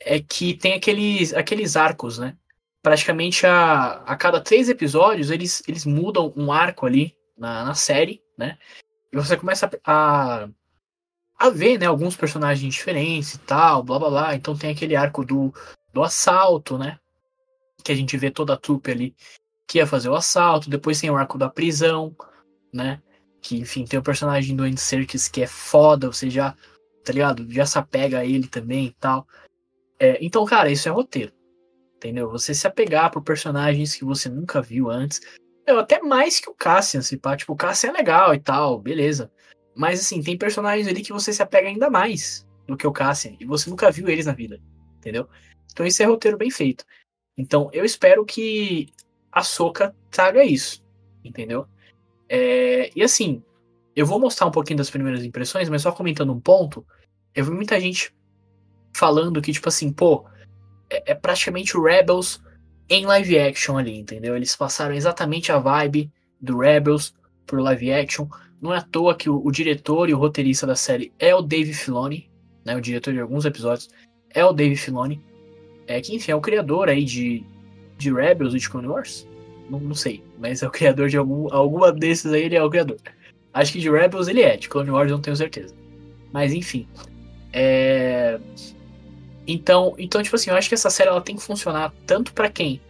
é 0.00 0.20
que 0.20 0.54
tem 0.54 0.74
aqueles, 0.74 1.34
aqueles 1.34 1.76
arcos, 1.76 2.18
né? 2.18 2.36
Praticamente 2.82 3.46
a, 3.46 4.02
a 4.02 4.16
cada 4.16 4.40
três 4.40 4.68
episódios 4.68 5.30
eles, 5.30 5.62
eles 5.66 5.84
mudam 5.84 6.32
um 6.36 6.52
arco 6.52 6.86
ali 6.86 7.16
na, 7.36 7.64
na 7.64 7.74
série, 7.74 8.22
né? 8.38 8.58
E 9.12 9.16
você 9.16 9.36
começa 9.36 9.70
a, 9.84 10.44
a, 10.44 10.48
a 11.38 11.50
ver, 11.50 11.78
né, 11.78 11.86
alguns 11.86 12.16
personagens 12.16 12.72
diferentes 12.74 13.34
e 13.34 13.38
tal, 13.38 13.82
blá 13.82 13.98
blá 13.98 14.10
blá. 14.10 14.34
Então 14.34 14.56
tem 14.56 14.70
aquele 14.70 14.94
arco 14.94 15.24
do, 15.24 15.52
do 15.92 16.02
assalto, 16.02 16.78
né? 16.78 16.98
Que 17.82 17.92
a 17.92 17.94
gente 17.94 18.16
vê 18.16 18.30
toda 18.30 18.54
a 18.54 18.56
trupe 18.56 18.90
ali 18.90 19.16
que 19.66 19.78
ia 19.78 19.86
fazer 19.86 20.08
o 20.08 20.14
assalto, 20.14 20.70
depois 20.70 21.00
tem 21.00 21.10
o 21.10 21.16
arco 21.16 21.36
da 21.36 21.50
prisão, 21.50 22.14
né? 22.72 23.02
Que, 23.46 23.58
enfim, 23.58 23.84
tem 23.84 23.96
o 23.96 24.02
personagem 24.02 24.56
do 24.56 24.64
Andy 24.64 24.80
Serkis 24.80 25.28
que 25.28 25.40
é 25.42 25.46
foda, 25.46 26.08
você 26.08 26.28
já, 26.28 26.56
tá 27.04 27.12
ligado? 27.12 27.48
Já 27.48 27.64
se 27.64 27.78
apega 27.78 28.18
a 28.18 28.24
ele 28.24 28.48
também 28.48 28.86
e 28.86 28.92
tal. 28.94 29.24
É, 30.00 30.18
então, 30.20 30.44
cara, 30.44 30.68
isso 30.68 30.88
é 30.88 30.90
roteiro, 30.90 31.32
entendeu? 31.94 32.28
Você 32.28 32.52
se 32.52 32.66
apegar 32.66 33.08
por 33.12 33.22
personagens 33.22 33.94
que 33.94 34.04
você 34.04 34.28
nunca 34.28 34.60
viu 34.60 34.90
antes. 34.90 35.20
Eu, 35.64 35.78
até 35.78 36.02
mais 36.02 36.40
que 36.40 36.50
o 36.50 36.54
Cassian, 36.54 37.02
se 37.02 37.16
pá. 37.16 37.36
Tipo, 37.36 37.52
o 37.52 37.56
Cassian 37.56 37.90
é 37.90 37.92
legal 37.92 38.34
e 38.34 38.40
tal, 38.40 38.80
beleza. 38.80 39.30
Mas, 39.76 40.00
assim, 40.00 40.20
tem 40.20 40.36
personagens 40.36 40.88
ali 40.88 41.00
que 41.00 41.12
você 41.12 41.32
se 41.32 41.40
apega 41.40 41.68
ainda 41.68 41.88
mais 41.88 42.44
do 42.66 42.76
que 42.76 42.86
o 42.86 42.92
Cassian. 42.92 43.36
E 43.38 43.44
você 43.44 43.70
nunca 43.70 43.92
viu 43.92 44.08
eles 44.08 44.26
na 44.26 44.32
vida, 44.32 44.60
entendeu? 44.96 45.28
Então, 45.70 45.86
isso 45.86 46.02
é 46.02 46.06
roteiro 46.06 46.36
bem 46.36 46.50
feito. 46.50 46.84
Então, 47.38 47.70
eu 47.72 47.84
espero 47.84 48.24
que 48.24 48.88
a 49.30 49.44
Soca 49.44 49.94
traga 50.10 50.44
isso, 50.44 50.84
entendeu? 51.24 51.68
É, 52.28 52.90
e 52.94 53.02
assim, 53.02 53.42
eu 53.94 54.06
vou 54.06 54.18
mostrar 54.18 54.46
um 54.46 54.50
pouquinho 54.50 54.78
das 54.78 54.90
primeiras 54.90 55.24
impressões, 55.24 55.68
mas 55.68 55.82
só 55.82 55.92
comentando 55.92 56.32
um 56.32 56.40
ponto, 56.40 56.86
eu 57.34 57.44
vi 57.44 57.50
muita 57.50 57.80
gente 57.80 58.14
falando 58.94 59.40
que, 59.42 59.52
tipo 59.52 59.68
assim, 59.68 59.92
pô, 59.92 60.24
é, 60.90 61.12
é 61.12 61.14
praticamente 61.14 61.76
o 61.76 61.82
Rebels 61.82 62.40
em 62.88 63.04
live 63.04 63.38
action 63.38 63.78
ali, 63.78 63.98
entendeu? 63.98 64.36
Eles 64.36 64.54
passaram 64.54 64.94
exatamente 64.94 65.50
a 65.50 65.58
vibe 65.58 66.10
do 66.40 66.58
Rebels 66.58 67.14
pro 67.46 67.62
live 67.62 67.92
action. 67.92 68.26
Não 68.60 68.72
é 68.72 68.78
à 68.78 68.82
toa 68.82 69.14
que 69.14 69.28
o, 69.28 69.44
o 69.44 69.50
diretor 69.50 70.08
e 70.08 70.14
o 70.14 70.18
roteirista 70.18 70.66
da 70.66 70.76
série 70.76 71.12
é 71.18 71.34
o 71.34 71.42
Dave 71.42 71.74
Filoni, 71.74 72.30
né? 72.64 72.76
O 72.76 72.80
diretor 72.80 73.12
de 73.12 73.20
alguns 73.20 73.44
episódios 73.44 73.88
é 74.30 74.44
o 74.44 74.52
Dave 74.52 74.76
Filoni. 74.76 75.20
É 75.86 76.00
que, 76.00 76.14
enfim, 76.14 76.32
é 76.32 76.36
o 76.36 76.40
criador 76.40 76.88
aí 76.88 77.04
de 77.04 77.44
de 77.98 78.12
Rebels 78.12 78.54
e 78.54 78.58
de 78.58 78.68
Clone 78.68 78.88
Wars? 78.88 79.26
Não, 79.70 79.80
não, 79.80 79.94
sei, 79.94 80.22
mas 80.38 80.62
é 80.62 80.66
o 80.66 80.70
criador 80.70 81.08
de 81.08 81.16
algum 81.16 81.52
alguma 81.52 81.92
desses 81.92 82.32
aí, 82.32 82.44
ele 82.44 82.56
é 82.56 82.62
o 82.62 82.70
criador. 82.70 82.98
Acho 83.52 83.72
que 83.72 83.80
de 83.80 83.90
Rebels 83.90 84.28
ele 84.28 84.42
é, 84.42 84.56
de 84.56 84.68
Clone 84.68 84.90
Wars 84.90 85.10
não 85.10 85.20
tenho 85.20 85.36
certeza. 85.36 85.74
Mas 86.32 86.52
enfim. 86.52 86.86
É... 87.52 88.38
Então, 89.46 89.94
então, 89.98 90.22
tipo 90.22 90.36
assim, 90.36 90.50
eu 90.50 90.56
acho 90.56 90.68
que 90.68 90.74
essa 90.74 90.90
série 90.90 91.08
ela 91.08 91.20
tem 91.20 91.36
que 91.36 91.42
funcionar 91.42 91.92
tanto 92.06 92.32
para 92.32 92.50
quem 92.50 92.80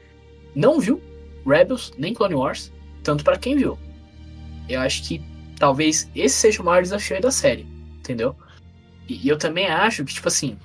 não 0.54 0.80
viu 0.80 1.00
Rebels 1.46 1.92
nem 1.98 2.14
Clone 2.14 2.34
Wars, 2.34 2.72
tanto 3.02 3.22
para 3.22 3.38
quem 3.38 3.56
viu. 3.56 3.78
Eu 4.68 4.80
acho 4.80 5.04
que 5.04 5.22
talvez 5.58 6.10
esse 6.14 6.34
seja 6.34 6.62
o 6.62 6.64
maior 6.64 6.82
desafio 6.82 7.20
da 7.20 7.30
série, 7.30 7.66
entendeu? 7.98 8.34
E, 9.08 9.26
e 9.26 9.28
eu 9.28 9.38
também 9.38 9.66
acho 9.68 10.04
que, 10.04 10.14
tipo 10.14 10.28
assim, 10.28 10.58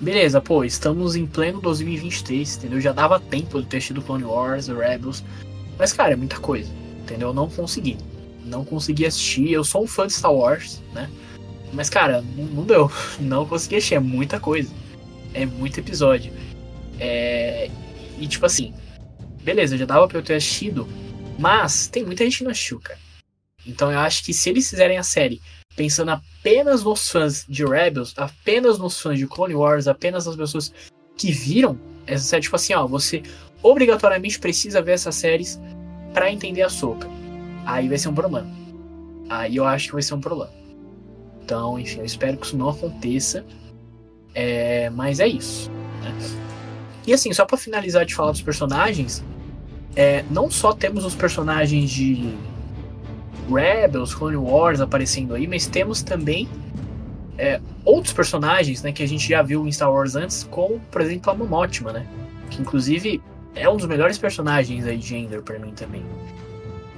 beleza, 0.00 0.40
pô, 0.40 0.64
estamos 0.64 1.16
em 1.16 1.26
pleno 1.26 1.60
2023, 1.60 2.56
entendeu? 2.56 2.80
Já 2.80 2.92
dava 2.92 3.20
tempo 3.20 3.60
de 3.60 3.66
ter 3.66 3.78
assistido 3.78 4.02
Clone 4.02 4.24
Wars, 4.24 4.68
Rebels. 4.68 5.24
Mas, 5.78 5.92
cara, 5.92 6.12
é 6.12 6.16
muita 6.16 6.38
coisa, 6.38 6.70
entendeu? 7.02 7.28
Eu 7.28 7.34
não 7.34 7.48
consegui. 7.48 7.96
Não 8.44 8.64
consegui 8.64 9.06
assistir. 9.06 9.52
Eu 9.52 9.64
sou 9.64 9.84
um 9.84 9.86
fã 9.86 10.06
de 10.06 10.14
Star 10.14 10.32
Wars, 10.32 10.82
né? 10.92 11.10
Mas, 11.72 11.90
cara, 11.90 12.22
não, 12.36 12.44
não 12.44 12.64
deu. 12.64 12.90
Não 13.20 13.46
consegui 13.46 13.76
assistir. 13.76 13.94
É 13.96 14.00
muita 14.00 14.40
coisa. 14.40 14.70
É 15.34 15.44
muito 15.44 15.78
episódio. 15.78 16.32
É... 16.98 17.70
E, 18.18 18.26
tipo 18.26 18.46
assim, 18.46 18.72
beleza, 19.42 19.76
já 19.76 19.84
dava 19.84 20.08
pra 20.08 20.18
eu 20.18 20.22
ter 20.22 20.34
assistido. 20.34 20.88
Mas 21.38 21.86
tem 21.86 22.04
muita 22.04 22.24
gente 22.24 22.38
que 22.38 22.44
não 22.44 22.50
assistiu, 22.50 22.80
cara. 22.80 22.98
Então 23.66 23.92
eu 23.92 23.98
acho 23.98 24.24
que 24.24 24.32
se 24.32 24.48
eles 24.48 24.68
fizerem 24.68 24.98
a 24.98 25.02
série 25.02 25.40
pensando 25.78 26.10
apenas 26.10 26.82
nos 26.82 27.08
fãs 27.08 27.46
de 27.48 27.64
Rebels, 27.64 28.12
apenas 28.16 28.80
nos 28.80 29.00
fãs 29.00 29.16
de 29.16 29.28
Clone 29.28 29.54
Wars, 29.54 29.86
apenas 29.86 30.26
nas 30.26 30.34
pessoas 30.34 30.74
que 31.16 31.30
viram 31.30 31.78
essa 32.04 32.24
série, 32.24 32.42
tipo 32.42 32.56
assim, 32.56 32.74
ó, 32.74 32.84
você 32.84 33.22
obrigatoriamente 33.62 34.40
precisa 34.40 34.82
ver 34.82 34.92
essas 34.92 35.14
séries 35.14 35.60
para 36.12 36.32
entender 36.32 36.62
a 36.62 36.68
Soca. 36.68 37.08
Aí 37.64 37.88
vai 37.88 37.96
ser 37.96 38.08
um 38.08 38.14
problema. 38.14 38.50
Aí 39.30 39.54
eu 39.54 39.64
acho 39.64 39.86
que 39.86 39.92
vai 39.92 40.02
ser 40.02 40.14
um 40.14 40.20
problema. 40.20 40.52
Então, 41.44 41.78
enfim, 41.78 42.00
eu 42.00 42.04
espero 42.04 42.36
que 42.36 42.46
isso 42.46 42.56
não 42.56 42.70
aconteça. 42.70 43.44
É, 44.34 44.90
mas 44.90 45.20
é 45.20 45.28
isso. 45.28 45.70
Né? 46.02 46.12
E 47.06 47.12
assim, 47.12 47.32
só 47.32 47.44
para 47.44 47.56
finalizar 47.56 48.04
de 48.04 48.16
falar 48.16 48.32
dos 48.32 48.42
personagens, 48.42 49.22
é, 49.94 50.24
não 50.28 50.50
só 50.50 50.72
temos 50.72 51.04
os 51.04 51.14
personagens 51.14 51.88
de 51.88 52.34
Rebels, 53.50 54.14
Clone 54.14 54.36
Wars 54.36 54.80
aparecendo 54.80 55.34
aí, 55.34 55.46
mas 55.46 55.66
temos 55.66 56.02
também 56.02 56.48
é, 57.38 57.60
outros 57.84 58.12
personagens 58.12 58.82
né, 58.82 58.92
que 58.92 59.02
a 59.02 59.08
gente 59.08 59.28
já 59.28 59.42
viu 59.42 59.66
em 59.66 59.72
Star 59.72 59.92
Wars 59.92 60.16
antes, 60.16 60.44
como, 60.50 60.80
por 60.90 61.00
exemplo, 61.00 61.30
a 61.30 61.34
Momotima, 61.34 61.92
né? 61.92 62.06
Que 62.50 62.60
inclusive 62.60 63.22
é 63.54 63.68
um 63.68 63.76
dos 63.76 63.86
melhores 63.86 64.18
personagens 64.18 64.84
aí 64.84 64.98
de 64.98 65.16
Endor 65.16 65.42
pra 65.42 65.58
mim 65.58 65.72
também. 65.72 66.04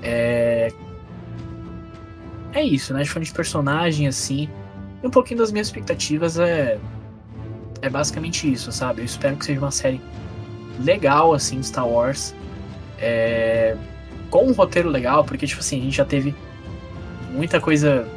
É. 0.02 0.72
É 2.52 2.62
isso, 2.64 2.92
né? 2.94 3.02
De 3.02 3.20
de 3.20 3.32
personagem, 3.32 4.08
assim. 4.08 4.48
E 5.02 5.06
um 5.06 5.10
pouquinho 5.10 5.38
das 5.38 5.52
minhas 5.52 5.68
expectativas 5.68 6.38
é. 6.38 6.78
É 7.82 7.88
basicamente 7.88 8.50
isso, 8.50 8.70
sabe? 8.72 9.00
Eu 9.00 9.06
espero 9.06 9.36
que 9.36 9.44
seja 9.44 9.60
uma 9.60 9.70
série 9.70 10.00
legal, 10.80 11.32
assim, 11.32 11.62
Star 11.62 11.88
Wars. 11.88 12.34
É 12.98 13.76
com 14.30 14.46
um 14.46 14.52
roteiro 14.52 14.88
legal, 14.88 15.24
porque, 15.24 15.46
tipo 15.46 15.60
assim, 15.60 15.80
a 15.80 15.84
gente 15.84 15.96
já 15.96 16.04
teve 16.04 16.34
muita 17.30 17.60
coisa 17.60 18.08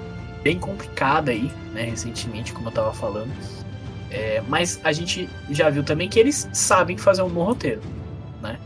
bem 0.42 0.60
complicada 0.60 1.32
aí, 1.32 1.52
né, 1.74 1.84
recentemente, 1.84 2.54
como 2.54 2.68
eu 2.68 2.72
tava 2.72 2.94
falando. 2.94 3.32
É, 4.10 4.42
mas 4.48 4.80
a 4.84 4.92
gente 4.92 5.28
já 5.50 5.70
viu 5.70 5.84
também 5.84 6.08
que 6.08 6.20
eles 6.20 6.48
sabem 6.54 6.98
fazer 6.98 7.24
um 7.24 7.30
bom 7.30 7.44
roteiro, 7.44 7.82
né? 8.42 8.60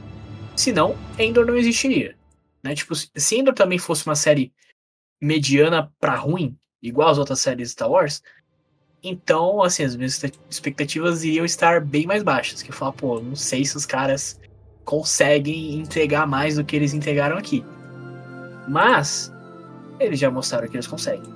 Senão, 0.55 0.97
Endor 1.17 1.45
não 1.45 1.55
existiria. 1.55 2.17
Né? 2.61 2.75
Tipo, 2.75 2.93
se 2.95 3.37
Endor 3.37 3.53
também 3.53 3.77
fosse 3.77 4.05
uma 4.05 4.15
série 4.15 4.51
mediana 5.21 5.91
para 5.99 6.15
ruim, 6.15 6.57
igual 6.81 7.09
as 7.09 7.17
outras 7.17 7.39
séries 7.39 7.71
Star 7.71 7.89
Wars, 7.89 8.21
então, 9.01 9.63
assim, 9.63 9.83
as 9.83 9.95
minhas 9.95 10.21
expectativas 10.49 11.23
iriam 11.23 11.45
estar 11.45 11.79
bem 11.79 12.05
mais 12.05 12.23
baixas. 12.23 12.61
Que 12.61 12.71
eu 12.71 12.75
falo, 12.75 12.93
pô, 12.93 13.19
não 13.21 13.35
sei 13.35 13.63
se 13.63 13.77
os 13.77 13.85
caras 13.85 14.39
conseguem 14.87 15.75
entregar 15.75 16.25
mais 16.25 16.55
do 16.55 16.63
que 16.63 16.73
eles 16.73 16.93
entregaram 16.93 17.37
aqui. 17.37 17.63
Mas, 18.69 19.33
eles 19.99 20.17
já 20.17 20.31
mostraram 20.31 20.69
que 20.69 20.77
eles 20.77 20.87
conseguem. 20.87 21.29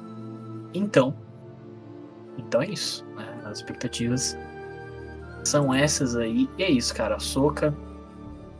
Então, 0.73 1.13
então 2.37 2.61
é 2.61 2.69
isso. 2.69 3.05
Né? 3.17 3.41
As 3.43 3.57
expectativas 3.57 4.37
são 5.43 5.73
essas 5.73 6.15
aí. 6.15 6.49
E 6.57 6.63
é 6.63 6.71
isso, 6.71 6.95
cara. 6.95 7.19
Soca 7.19 7.75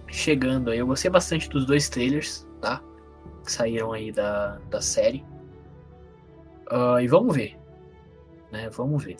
chegando 0.08 0.70
aí. 0.70 0.80
Eu 0.80 0.88
gostei 0.88 1.10
bastante 1.10 1.50
dos 1.50 1.66
dois 1.66 1.88
trailers, 1.88 2.46
tá? 2.60 2.84
Que 3.46 3.52
saíram 3.52 3.94
aí 3.94 4.12
da, 4.12 4.60
da 4.70 4.82
série. 4.82 5.24
Uh, 6.70 7.00
e 7.00 7.08
vamos 7.08 7.34
ver. 7.34 7.58
Né? 8.52 8.70
Vamos 8.72 9.02
ver. 9.02 9.16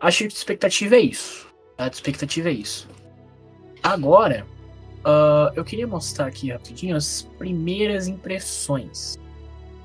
Acho 0.00 0.18
que 0.18 0.24
a 0.24 0.26
expectativa 0.26 0.96
é 0.96 1.00
isso. 1.02 1.46
A 1.78 1.86
expectativa 1.86 2.48
é 2.48 2.52
isso. 2.52 2.88
Agora, 3.80 4.44
uh, 5.04 5.52
eu 5.54 5.64
queria 5.64 5.86
mostrar 5.86 6.26
aqui 6.26 6.50
rapidinho 6.50 6.96
as 6.96 7.22
primeiras 7.38 8.08
impressões 8.08 9.18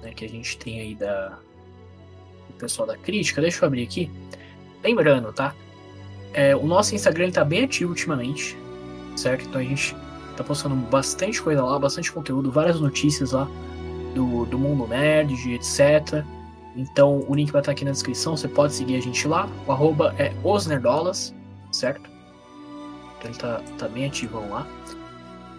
né, 0.01 0.11
que 0.13 0.25
a 0.25 0.29
gente 0.29 0.57
tem 0.57 0.79
aí 0.79 0.95
da, 0.95 1.37
pessoal 2.57 2.87
da 2.87 2.97
crítica, 2.97 3.41
deixa 3.41 3.63
eu 3.63 3.67
abrir 3.67 3.83
aqui. 3.83 4.11
Lembrando, 4.83 5.31
tá? 5.31 5.53
É, 6.33 6.55
o 6.55 6.65
nosso 6.65 6.93
Instagram 6.93 7.29
está 7.29 7.43
bem 7.43 7.63
ativo 7.63 7.91
ultimamente, 7.91 8.57
certo? 9.15 9.45
Então 9.45 9.61
a 9.61 9.63
gente 9.63 9.95
tá 10.35 10.43
postando 10.43 10.75
bastante 10.75 11.41
coisa 11.41 11.63
lá, 11.63 11.79
bastante 11.79 12.11
conteúdo, 12.11 12.51
várias 12.51 12.79
notícias 12.79 13.31
lá 13.31 13.47
do, 14.13 14.45
do 14.45 14.59
mundo 14.59 14.87
nerd, 14.87 15.53
etc. 15.53 16.23
Então 16.75 17.25
o 17.27 17.33
link 17.33 17.51
vai 17.51 17.61
estar 17.61 17.71
aqui 17.71 17.85
na 17.85 17.91
descrição, 17.91 18.37
você 18.37 18.47
pode 18.47 18.73
seguir 18.73 18.97
a 18.97 19.01
gente 19.01 19.27
lá. 19.27 19.49
O 19.65 19.71
arroba 19.71 20.13
é 20.19 20.31
osnerdolas, 20.43 21.33
certo? 21.71 22.09
Então 23.17 23.31
ele 23.31 23.39
tá, 23.39 23.61
tá 23.77 23.87
bem 23.87 24.05
ativão 24.05 24.49
lá. 24.49 24.67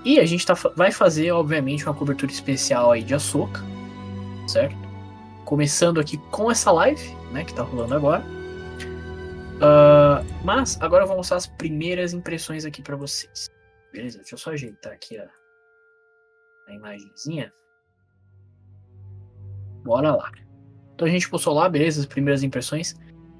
E 0.04 0.18
a 0.20 0.26
gente 0.26 0.46
tá, 0.46 0.54
vai 0.76 0.92
fazer, 0.92 1.30
obviamente, 1.32 1.84
uma 1.84 1.94
cobertura 1.94 2.30
especial 2.30 2.92
aí 2.92 3.02
de 3.02 3.14
açúcar, 3.14 3.62
certo? 4.46 4.88
começando 5.48 5.98
aqui 5.98 6.18
com 6.30 6.50
essa 6.50 6.70
live, 6.70 7.16
né, 7.32 7.42
que 7.42 7.54
tá 7.54 7.62
rolando 7.62 7.94
agora. 7.94 8.22
Uh, 9.56 10.44
mas 10.44 10.78
agora 10.82 11.04
eu 11.04 11.08
vou 11.08 11.16
mostrar 11.16 11.38
as 11.38 11.46
primeiras 11.46 12.12
impressões 12.12 12.66
aqui 12.66 12.82
para 12.82 12.96
vocês. 12.96 13.48
Beleza? 13.90 14.18
Deixa 14.18 14.34
eu 14.34 14.38
só 14.38 14.50
ajeitar 14.50 14.92
aqui 14.92 15.16
a, 15.16 15.26
a 16.68 16.74
imagenzinha. 16.74 17.50
Bora 19.82 20.14
lá. 20.14 20.30
Então 20.94 21.08
a 21.08 21.10
gente 21.10 21.30
postou 21.30 21.54
lá, 21.54 21.66
beleza, 21.66 22.00
as 22.00 22.06
primeiras 22.06 22.42
impressões. 22.42 22.94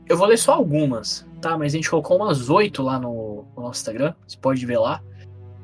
Eu 0.08 0.16
vou 0.16 0.26
ler 0.26 0.38
só 0.38 0.54
algumas, 0.54 1.28
tá? 1.42 1.58
Mas 1.58 1.74
a 1.74 1.76
gente 1.76 1.90
colocou 1.90 2.16
umas 2.16 2.48
oito 2.48 2.82
lá 2.82 2.98
no, 2.98 3.46
no, 3.54 3.64
nosso 3.64 3.80
Instagram, 3.80 4.14
você 4.26 4.38
pode 4.38 4.64
ver 4.64 4.78
lá. 4.78 5.04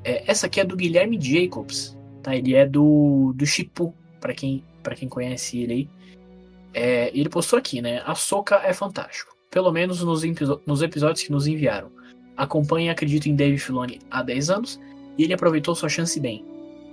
É, 0.05 0.23
essa 0.27 0.47
aqui 0.47 0.61
é 0.61 0.65
do 0.65 0.77
Guilherme 0.77 1.19
Jacobs, 1.21 1.97
tá? 2.23 2.37
Ele 2.37 2.55
é 2.55 2.67
do, 2.67 3.33
do 3.35 3.47
Chipu, 3.47 3.95
para 4.21 4.35
quem, 4.35 4.63
pra 4.83 4.95
quem 4.95 5.09
conhece 5.09 5.59
ele 5.59 5.73
aí. 5.73 5.89
É, 6.75 7.11
ele 7.15 7.29
postou 7.29 7.59
aqui, 7.59 7.81
né? 7.81 8.03
A 8.05 8.15
Soca 8.15 8.57
é 8.57 8.73
fantástico. 8.73 9.35
Pelo 9.51 9.73
menos 9.73 10.03
nos, 10.03 10.23
nos 10.67 10.83
episódios 10.83 11.25
que 11.25 11.33
nos 11.33 11.47
enviaram. 11.47 11.91
Acompanhe 12.37 12.91
e 12.91 13.29
em 13.29 13.37
Dave 13.37 13.59
Filoni 13.59 14.01
há 14.11 14.23
10 14.23 14.51
anos 14.51 14.81
e 15.17 15.23
ele 15.23 15.33
aproveitou 15.33 15.75
sua 15.75 15.89
chance 15.89 16.19
bem. 16.19 16.45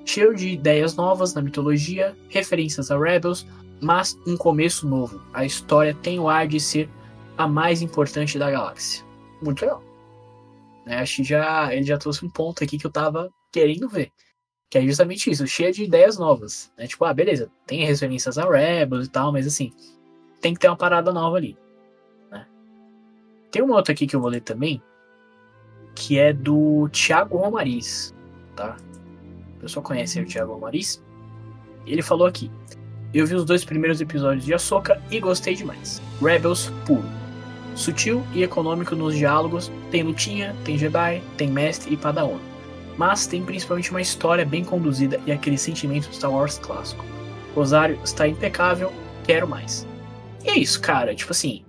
Cheio 0.05 0.35
de 0.35 0.49
ideias 0.49 0.95
novas 0.95 1.33
na 1.33 1.41
mitologia, 1.41 2.15
referências 2.29 2.91
a 2.91 2.97
Rebels, 2.97 3.45
mas 3.81 4.17
um 4.27 4.37
começo 4.37 4.87
novo. 4.87 5.19
A 5.33 5.43
história 5.43 5.95
tem 6.01 6.19
o 6.19 6.29
ar 6.29 6.47
de 6.47 6.59
ser 6.59 6.87
a 7.37 7.47
mais 7.47 7.81
importante 7.81 8.37
da 8.37 8.51
galáxia. 8.51 9.03
Muito 9.41 9.61
legal. 9.61 9.83
Né, 10.85 10.99
acho 10.99 11.17
que 11.17 11.23
já, 11.23 11.73
ele 11.73 11.83
já 11.83 11.97
trouxe 11.97 12.25
um 12.25 12.29
ponto 12.29 12.63
aqui 12.63 12.77
que 12.77 12.85
eu 12.85 12.91
tava 12.91 13.31
querendo 13.51 13.87
ver. 13.87 14.11
Que 14.69 14.77
é 14.77 14.81
justamente 14.81 15.29
isso, 15.29 15.45
cheia 15.45 15.71
de 15.71 15.83
ideias 15.83 16.17
novas. 16.17 16.71
Né? 16.77 16.87
Tipo, 16.87 17.05
ah, 17.05 17.13
beleza, 17.13 17.51
tem 17.67 17.85
referências 17.85 18.37
a 18.37 18.49
Rebels 18.49 19.07
e 19.07 19.09
tal, 19.09 19.31
mas 19.31 19.45
assim, 19.45 19.71
tem 20.39 20.53
que 20.53 20.59
ter 20.59 20.67
uma 20.67 20.77
parada 20.77 21.11
nova 21.11 21.37
ali. 21.37 21.57
Né? 22.31 22.47
Tem 23.51 23.61
uma 23.61 23.75
outra 23.75 23.93
aqui 23.93 24.07
que 24.07 24.15
eu 24.15 24.21
vou 24.21 24.29
ler 24.29 24.41
também, 24.41 24.81
que 25.93 26.17
é 26.17 26.31
do 26.31 26.89
Thiago 26.89 27.37
Romariz, 27.37 28.15
tá? 28.55 28.77
O 29.57 29.59
pessoal 29.59 29.83
conhece 29.83 30.19
o 30.19 30.25
Thiago 30.25 30.53
Romariz? 30.53 31.03
Ele 31.85 32.01
falou 32.01 32.25
aqui: 32.25 32.49
Eu 33.13 33.27
vi 33.27 33.35
os 33.35 33.45
dois 33.45 33.65
primeiros 33.65 34.01
episódios 34.01 34.45
de 34.45 34.53
Ahsoka 34.53 35.01
e 35.11 35.19
gostei 35.19 35.53
demais. 35.53 36.01
Rebels 36.21 36.71
puro. 36.85 37.20
Sutil 37.75 38.25
e 38.33 38.43
econômico 38.43 38.95
nos 38.95 39.15
diálogos, 39.15 39.71
tem 39.89 40.03
lutinha, 40.03 40.55
tem 40.63 40.77
Jedi, 40.77 41.21
tem 41.37 41.49
mestre 41.49 41.93
e 41.93 41.97
padawan 41.97 42.51
mas 42.97 43.25
tem 43.25 43.43
principalmente 43.43 43.89
uma 43.89 43.99
história 43.99 44.45
bem 44.45 44.63
conduzida 44.63 45.19
e 45.25 45.31
aquele 45.31 45.57
sentimento 45.57 46.13
Star 46.13 46.31
Wars 46.31 46.59
clássico. 46.59 47.03
Rosário 47.55 47.99
está 48.03 48.27
impecável, 48.27 48.93
quero 49.23 49.47
mais. 49.47 49.87
E 50.43 50.49
é 50.49 50.57
isso, 50.57 50.79
cara. 50.79 51.15
Tipo 51.15 51.31
assim, 51.31 51.65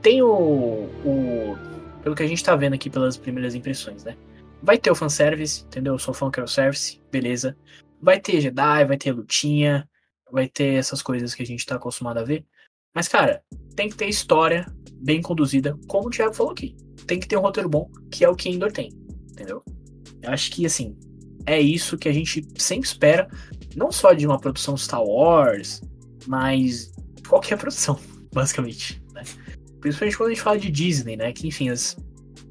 tem 0.00 0.22
o, 0.22 0.88
o. 1.04 1.58
Pelo 2.02 2.14
que 2.14 2.22
a 2.22 2.26
gente 2.26 2.42
tá 2.42 2.56
vendo 2.56 2.72
aqui 2.72 2.90
pelas 2.90 3.16
primeiras 3.16 3.54
impressões, 3.54 4.04
né? 4.04 4.16
Vai 4.62 4.78
ter 4.78 4.90
o 4.90 4.94
fanservice, 4.94 5.64
entendeu? 5.64 5.94
Eu 5.94 5.98
sou 5.98 6.14
fã 6.14 6.30
que 6.30 6.40
é 6.40 6.42
o 6.42 6.48
service, 6.48 7.00
beleza. 7.10 7.56
Vai 8.00 8.18
ter 8.18 8.40
Jedi, 8.40 8.84
vai 8.84 8.96
ter 8.96 9.12
lutinha, 9.12 9.88
vai 10.30 10.48
ter 10.48 10.74
essas 10.74 11.02
coisas 11.02 11.34
que 11.34 11.42
a 11.42 11.46
gente 11.46 11.66
tá 11.66 11.76
acostumado 11.76 12.18
a 12.18 12.24
ver. 12.24 12.44
Mas, 12.94 13.08
cara, 13.08 13.42
tem 13.76 13.88
que 13.88 13.96
ter 13.96 14.08
história 14.08 14.66
bem 15.02 15.20
conduzida, 15.20 15.76
como 15.88 16.08
o 16.08 16.10
Thiago 16.10 16.34
falou 16.34 16.52
aqui. 16.52 16.76
Tem 17.06 17.18
que 17.18 17.26
ter 17.26 17.36
um 17.36 17.42
roteiro 17.42 17.68
bom, 17.68 17.90
que 18.10 18.24
é 18.24 18.28
o 18.28 18.36
que 18.36 18.48
Endor 18.48 18.70
tem, 18.72 18.90
entendeu? 19.30 19.62
Eu 20.22 20.30
acho 20.30 20.50
que, 20.52 20.64
assim, 20.64 20.96
é 21.46 21.60
isso 21.60 21.98
que 21.98 22.08
a 22.08 22.12
gente 22.12 22.46
sempre 22.56 22.86
espera, 22.86 23.28
não 23.74 23.90
só 23.90 24.12
de 24.12 24.26
uma 24.26 24.38
produção 24.38 24.76
Star 24.76 25.02
Wars, 25.02 25.82
mas 26.26 26.92
qualquer 27.28 27.58
produção, 27.58 27.98
basicamente, 28.32 29.02
né? 29.12 29.22
Principalmente 29.80 30.16
quando 30.16 30.28
a 30.28 30.34
gente 30.34 30.42
fala 30.42 30.58
de 30.58 30.70
Disney, 30.70 31.16
né? 31.16 31.32
Que, 31.32 31.48
enfim, 31.48 31.68
as 31.68 31.96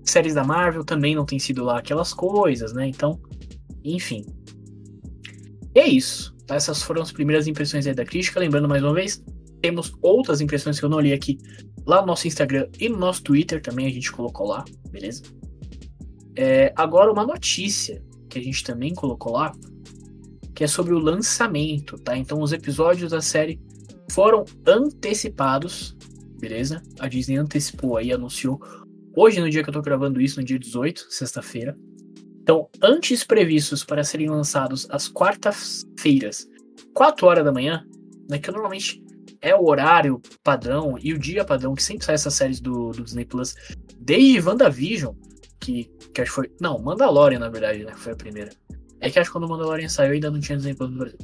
séries 0.04 0.34
da 0.34 0.44
Marvel 0.44 0.84
também 0.84 1.16
não 1.16 1.26
tem 1.26 1.40
sido 1.40 1.64
lá 1.64 1.80
aquelas 1.80 2.14
coisas, 2.14 2.74
né? 2.74 2.88
Então, 2.88 3.20
enfim. 3.84 4.26
E 5.74 5.80
é 5.80 5.88
isso. 5.88 6.36
Tá? 6.46 6.56
Essas 6.56 6.84
foram 6.84 7.02
as 7.02 7.12
primeiras 7.12 7.48
impressões 7.48 7.88
aí 7.88 7.94
da 7.94 8.04
crítica. 8.04 8.40
Lembrando 8.40 8.68
mais 8.68 8.84
uma 8.84 8.94
vez, 8.94 9.24
temos 9.62 9.94
outras 10.02 10.42
impressões 10.42 10.80
que 10.80 10.86
eu 10.86 10.90
não 10.90 11.00
li 11.00 11.14
aqui 11.14 11.38
lá 11.86 12.02
no 12.02 12.08
nosso 12.08 12.28
Instagram 12.28 12.68
e 12.80 12.90
no 12.90 12.98
nosso 12.98 13.24
Twitter 13.24 13.62
também 13.62 13.86
a 13.88 13.92
gente 13.92 14.12
colocou 14.12 14.48
lá, 14.48 14.66
beleza? 14.90 15.24
É, 16.36 16.74
agora, 16.76 17.12
uma 17.12 17.26
notícia 17.26 18.04
que 18.30 18.40
a 18.40 18.42
gente 18.42 18.64
também 18.64 18.94
colocou 18.94 19.34
lá, 19.34 19.52
que 20.56 20.64
é 20.64 20.68
sobre 20.68 20.94
o 20.94 21.00
lançamento, 21.00 21.98
tá? 21.98 22.18
Então, 22.18 22.42
os 22.42 22.54
episódios 22.54 23.12
da 23.12 23.22
série 23.22 23.60
foram 24.10 24.46
antecipados, 24.66 25.96
beleza? 26.40 26.82
A 27.00 27.08
Disney 27.08 27.38
antecipou 27.38 27.98
aí, 27.98 28.12
anunciou 28.12 28.62
hoje, 29.16 29.42
no 29.42 29.50
dia 29.50 29.64
que 29.64 29.70
eu 29.70 29.74
tô 29.74 29.82
gravando 29.82 30.22
isso, 30.22 30.40
no 30.40 30.46
dia 30.46 30.58
18, 30.58 31.08
sexta-feira. 31.10 31.78
Então, 32.42 32.70
antes 32.82 33.24
previstos 33.24 33.84
para 33.84 34.04
serem 34.04 34.30
lançados 34.30 34.88
às 34.90 35.08
quartas-feiras, 35.08 36.48
4 36.94 37.28
horas 37.28 37.46
da 37.46 37.52
manhã, 37.52 37.86
né, 38.30 38.40
que 38.40 38.50
normalmente 38.50 39.04
é 39.42 39.56
o 39.56 39.66
horário 39.66 40.22
padrão 40.44 40.98
e 41.02 41.14
o 41.14 41.20
dia 41.20 41.44
padrão 41.44 41.74
que 41.74 41.84
sempre 41.84 42.06
sai 42.06 42.16
essas 42.16 42.34
séries 42.34 42.62
do, 42.62 42.92
do 42.92 43.04
Disney 43.04 43.26
Plus, 43.26 43.56
desde 43.98 44.48
WandaVision, 44.48 45.14
que, 45.60 45.86
que 46.14 46.22
acho 46.22 46.32
que 46.32 46.36
foi. 46.36 46.52
Não, 46.62 46.80
Mandalorian, 46.80 47.40
na 47.40 47.50
verdade, 47.50 47.84
né? 47.84 47.94
Foi 47.96 48.14
a 48.14 48.16
primeira. 48.16 48.52
É 49.00 49.10
que 49.10 49.20
acho 49.20 49.30
que 49.30 49.34
quando 49.34 49.46
o 49.46 49.50
Mandalorian 49.50 49.90
saiu 49.90 50.14
ainda 50.14 50.30
não 50.30 50.40
tinha 50.40 50.58
Disney 50.58 50.76
Plus 50.76 50.92
no 50.92 50.98
Brasil. 50.98 51.18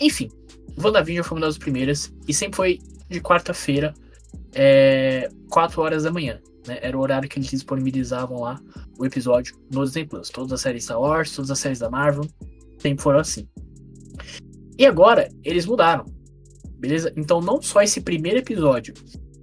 Enfim, 0.00 0.30
WandaVision 0.78 1.24
foi 1.24 1.38
uma 1.38 1.46
das 1.46 1.58
primeiras 1.58 2.12
e 2.28 2.32
sempre 2.32 2.56
foi 2.56 2.78
de 3.10 3.20
quarta-feira, 3.20 3.92
é, 4.54 5.28
4 5.50 5.82
horas 5.82 6.04
da 6.04 6.12
manhã. 6.12 6.40
Né? 6.66 6.78
Era 6.80 6.96
o 6.96 7.00
horário 7.00 7.28
que 7.28 7.38
eles 7.38 7.50
disponibilizavam 7.50 8.40
lá 8.40 8.60
o 8.98 9.04
episódio 9.04 9.56
no 9.72 9.84
Disney 9.84 10.06
Plus. 10.06 10.30
Todas 10.30 10.52
as 10.52 10.60
séries 10.60 10.84
Star 10.84 11.00
Wars, 11.00 11.34
todas 11.34 11.50
as 11.50 11.58
séries 11.58 11.80
da 11.80 11.90
Marvel, 11.90 12.24
sempre 12.78 13.02
foram 13.02 13.18
assim. 13.18 13.48
E 14.78 14.86
agora 14.86 15.28
eles 15.44 15.66
mudaram, 15.66 16.04
beleza? 16.84 17.10
Então 17.16 17.40
não 17.40 17.62
só 17.62 17.80
esse 17.80 18.02
primeiro 18.02 18.38
episódio 18.40 18.92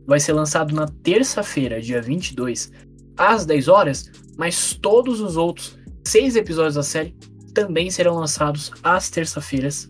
vai 0.05 0.19
ser 0.19 0.33
lançado 0.33 0.75
na 0.75 0.87
terça-feira, 0.87 1.81
dia 1.81 1.99
22, 1.99 2.71
às 3.17 3.45
10 3.47 3.67
horas, 3.67 4.11
mas 4.37 4.77
todos 4.79 5.19
os 5.19 5.37
outros 5.37 5.75
seis 6.05 6.35
episódios 6.35 6.75
da 6.75 6.83
série 6.83 7.15
também 7.53 7.89
serão 7.89 8.15
lançados 8.15 8.71
às 8.83 9.09
terça-feiras, 9.09 9.89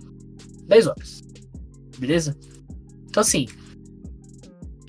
10 0.68 0.88
horas. 0.88 1.24
Beleza? 1.98 2.38
Então, 3.10 3.20
assim, 3.20 3.48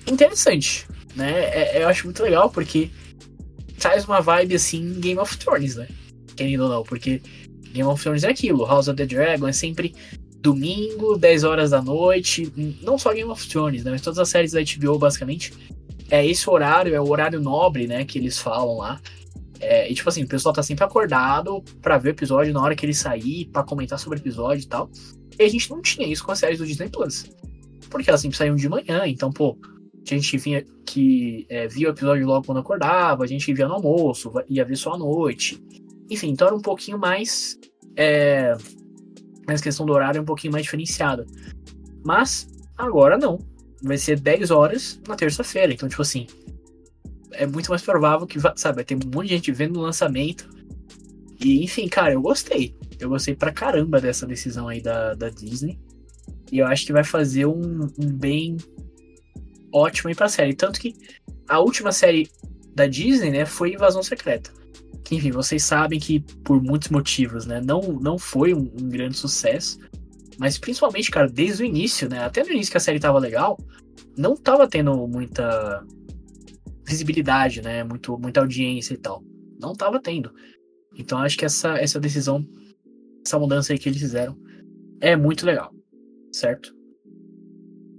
interessante, 0.07 0.87
né? 1.15 1.43
É, 1.43 1.83
eu 1.83 1.89
acho 1.89 2.05
muito 2.05 2.23
legal 2.23 2.49
porque 2.49 2.89
traz 3.77 4.05
uma 4.05 4.21
vibe 4.21 4.55
assim 4.55 5.01
Game 5.01 5.19
of 5.19 5.37
Thrones, 5.37 5.75
né? 5.75 5.87
Querendo 6.37 6.61
ou 6.61 6.69
não, 6.69 6.83
porque 6.83 7.21
Game 7.73 7.83
of 7.83 8.01
Thrones 8.01 8.23
é 8.23 8.29
aquilo, 8.29 8.65
House 8.65 8.87
of 8.87 8.95
the 8.95 9.05
Dragon 9.05 9.49
é 9.49 9.53
sempre 9.53 9.93
domingo, 10.43 11.17
10 11.17 11.45
horas 11.45 11.69
da 11.69 11.81
noite, 11.81 12.51
não 12.81 12.97
só 12.97 13.13
Game 13.13 13.31
of 13.31 13.47
Thrones, 13.47 13.85
né, 13.85 13.91
mas 13.91 14.01
todas 14.01 14.19
as 14.19 14.27
séries 14.27 14.51
da 14.51 14.59
HBO 14.61 14.99
basicamente 14.99 15.53
é 16.11 16.23
esse 16.27 16.47
horário, 16.49 16.93
é 16.93 16.99
o 16.99 17.09
horário 17.09 17.39
nobre, 17.39 17.87
né, 17.87 18.03
que 18.03 18.19
eles 18.19 18.37
falam 18.37 18.77
lá. 18.77 19.01
É, 19.61 19.89
e 19.89 19.95
tipo 19.95 20.09
assim, 20.09 20.23
o 20.23 20.27
pessoal 20.27 20.53
tá 20.53 20.61
sempre 20.61 20.83
acordado 20.83 21.63
para 21.81 21.97
ver 21.97 22.09
o 22.09 22.11
episódio 22.11 22.53
na 22.53 22.61
hora 22.61 22.75
que 22.75 22.85
ele 22.85 22.93
sair, 22.93 23.45
para 23.45 23.63
comentar 23.63 23.97
sobre 23.97 24.19
o 24.19 24.21
episódio 24.21 24.63
e 24.63 24.67
tal. 24.67 24.89
E 25.39 25.43
a 25.43 25.47
gente 25.47 25.71
não 25.71 25.81
tinha 25.81 26.05
isso 26.05 26.25
com 26.25 26.33
as 26.33 26.39
séries 26.39 26.59
do 26.59 26.67
Disney 26.67 26.89
Plus. 26.89 27.31
Porque 27.89 28.09
elas 28.09 28.19
sempre 28.19 28.37
saíam 28.37 28.57
de 28.57 28.67
manhã, 28.67 29.03
então, 29.05 29.31
pô, 29.31 29.57
a 29.63 30.13
gente 30.13 30.37
vinha 30.37 30.65
que 30.85 31.45
é, 31.47 31.69
via 31.69 31.87
o 31.87 31.91
episódio 31.91 32.27
logo 32.27 32.45
quando 32.45 32.59
acordava, 32.59 33.23
a 33.23 33.27
gente 33.27 33.53
via 33.53 33.67
no 33.67 33.75
almoço, 33.75 34.33
ia 34.49 34.65
ver 34.65 34.75
só 34.75 34.93
à 34.93 34.97
noite. 34.97 35.63
Enfim, 36.09 36.31
então 36.31 36.47
era 36.47 36.55
um 36.55 36.61
pouquinho 36.61 36.99
mais. 36.99 37.57
É, 37.95 38.57
mas 39.47 39.61
questão 39.61 39.85
do 39.85 39.93
horário 39.93 40.19
é 40.19 40.21
um 40.21 40.25
pouquinho 40.25 40.53
mais 40.53 40.63
diferenciada. 40.63 41.25
Mas 42.03 42.47
agora 42.77 43.17
não. 43.17 43.39
Vai 43.81 43.97
ser 43.97 44.19
10 44.19 44.51
horas 44.51 44.99
na 45.07 45.15
terça-feira. 45.15 45.73
Então, 45.73 45.89
tipo 45.89 46.01
assim, 46.01 46.27
é 47.33 47.45
muito 47.45 47.69
mais 47.69 47.81
provável 47.81 48.25
que, 48.25 48.39
sabe, 48.55 48.75
vai 48.75 48.83
ter 48.85 48.95
um 48.95 49.09
monte 49.13 49.27
de 49.27 49.35
gente 49.35 49.51
vendo 49.51 49.77
o 49.77 49.81
lançamento. 49.81 50.49
E, 51.39 51.63
enfim, 51.63 51.87
cara, 51.87 52.13
eu 52.13 52.21
gostei. 52.21 52.75
Eu 52.99 53.09
gostei 53.09 53.35
pra 53.35 53.51
caramba 53.51 53.99
dessa 53.99 54.25
decisão 54.25 54.69
aí 54.69 54.81
da, 54.81 55.13
da 55.13 55.29
Disney. 55.29 55.77
E 56.51 56.59
eu 56.59 56.67
acho 56.67 56.85
que 56.85 56.93
vai 56.93 57.03
fazer 57.03 57.45
um, 57.45 57.87
um 57.99 58.11
bem 58.11 58.57
ótimo 59.73 60.09
aí 60.09 60.15
pra 60.15 60.29
série. 60.29 60.53
Tanto 60.53 60.79
que 60.79 60.95
a 61.47 61.59
última 61.59 61.91
série 61.91 62.29
da 62.73 62.87
Disney, 62.87 63.31
né, 63.31 63.45
foi 63.45 63.73
Invasão 63.73 64.01
Secreta. 64.01 64.51
Enfim, 65.11 65.31
vocês 65.31 65.63
sabem 65.63 65.99
que 65.99 66.19
por 66.43 66.61
muitos 66.61 66.89
motivos, 66.89 67.45
né, 67.45 67.61
não, 67.61 67.81
não 67.81 68.17
foi 68.17 68.53
um, 68.53 68.71
um 68.79 68.89
grande 68.89 69.17
sucesso. 69.17 69.79
Mas 70.37 70.57
principalmente, 70.57 71.11
cara, 71.11 71.27
desde 71.27 71.63
o 71.63 71.65
início, 71.65 72.09
né, 72.09 72.19
até 72.23 72.43
no 72.43 72.51
início 72.51 72.71
que 72.71 72.77
a 72.77 72.81
série 72.81 72.99
tava 72.99 73.19
legal, 73.19 73.57
não 74.17 74.35
tava 74.35 74.67
tendo 74.67 75.07
muita 75.07 75.85
visibilidade, 76.85 77.61
né, 77.61 77.83
muito, 77.83 78.17
muita 78.17 78.39
audiência 78.39 78.93
e 78.93 78.97
tal. 78.97 79.23
Não 79.59 79.73
tava 79.73 80.01
tendo. 80.01 80.31
Então 80.95 81.17
acho 81.17 81.37
que 81.37 81.45
essa, 81.45 81.77
essa 81.77 81.99
decisão, 81.99 82.45
essa 83.25 83.39
mudança 83.39 83.73
aí 83.73 83.79
que 83.79 83.89
eles 83.89 84.01
fizeram 84.01 84.37
é 85.01 85.15
muito 85.15 85.45
legal, 85.45 85.73
certo? 86.31 86.73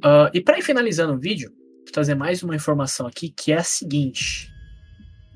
Uh, 0.04 0.28
e 0.32 0.40
para 0.40 0.58
ir 0.58 0.62
finalizando 0.62 1.14
o 1.14 1.18
vídeo, 1.18 1.50
vou 1.50 1.92
trazer 1.92 2.14
mais 2.14 2.42
uma 2.42 2.54
informação 2.54 3.06
aqui 3.06 3.30
que 3.30 3.52
é 3.52 3.58
a 3.58 3.64
seguinte. 3.64 4.53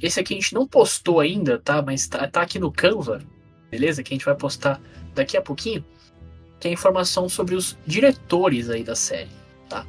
Esse 0.00 0.20
aqui 0.20 0.34
a 0.34 0.36
gente 0.36 0.54
não 0.54 0.66
postou 0.66 1.20
ainda, 1.20 1.58
tá? 1.58 1.82
Mas 1.82 2.06
tá, 2.06 2.26
tá 2.28 2.42
aqui 2.42 2.58
no 2.58 2.70
Canva, 2.70 3.20
beleza? 3.70 4.02
Que 4.02 4.14
a 4.14 4.16
gente 4.16 4.24
vai 4.24 4.36
postar 4.36 4.80
daqui 5.14 5.36
a 5.36 5.42
pouquinho. 5.42 5.84
Que 6.60 6.68
é 6.68 6.72
informação 6.72 7.28
sobre 7.28 7.54
os 7.54 7.76
diretores 7.86 8.70
aí 8.70 8.84
da 8.84 8.94
série, 8.94 9.30
tá? 9.68 9.86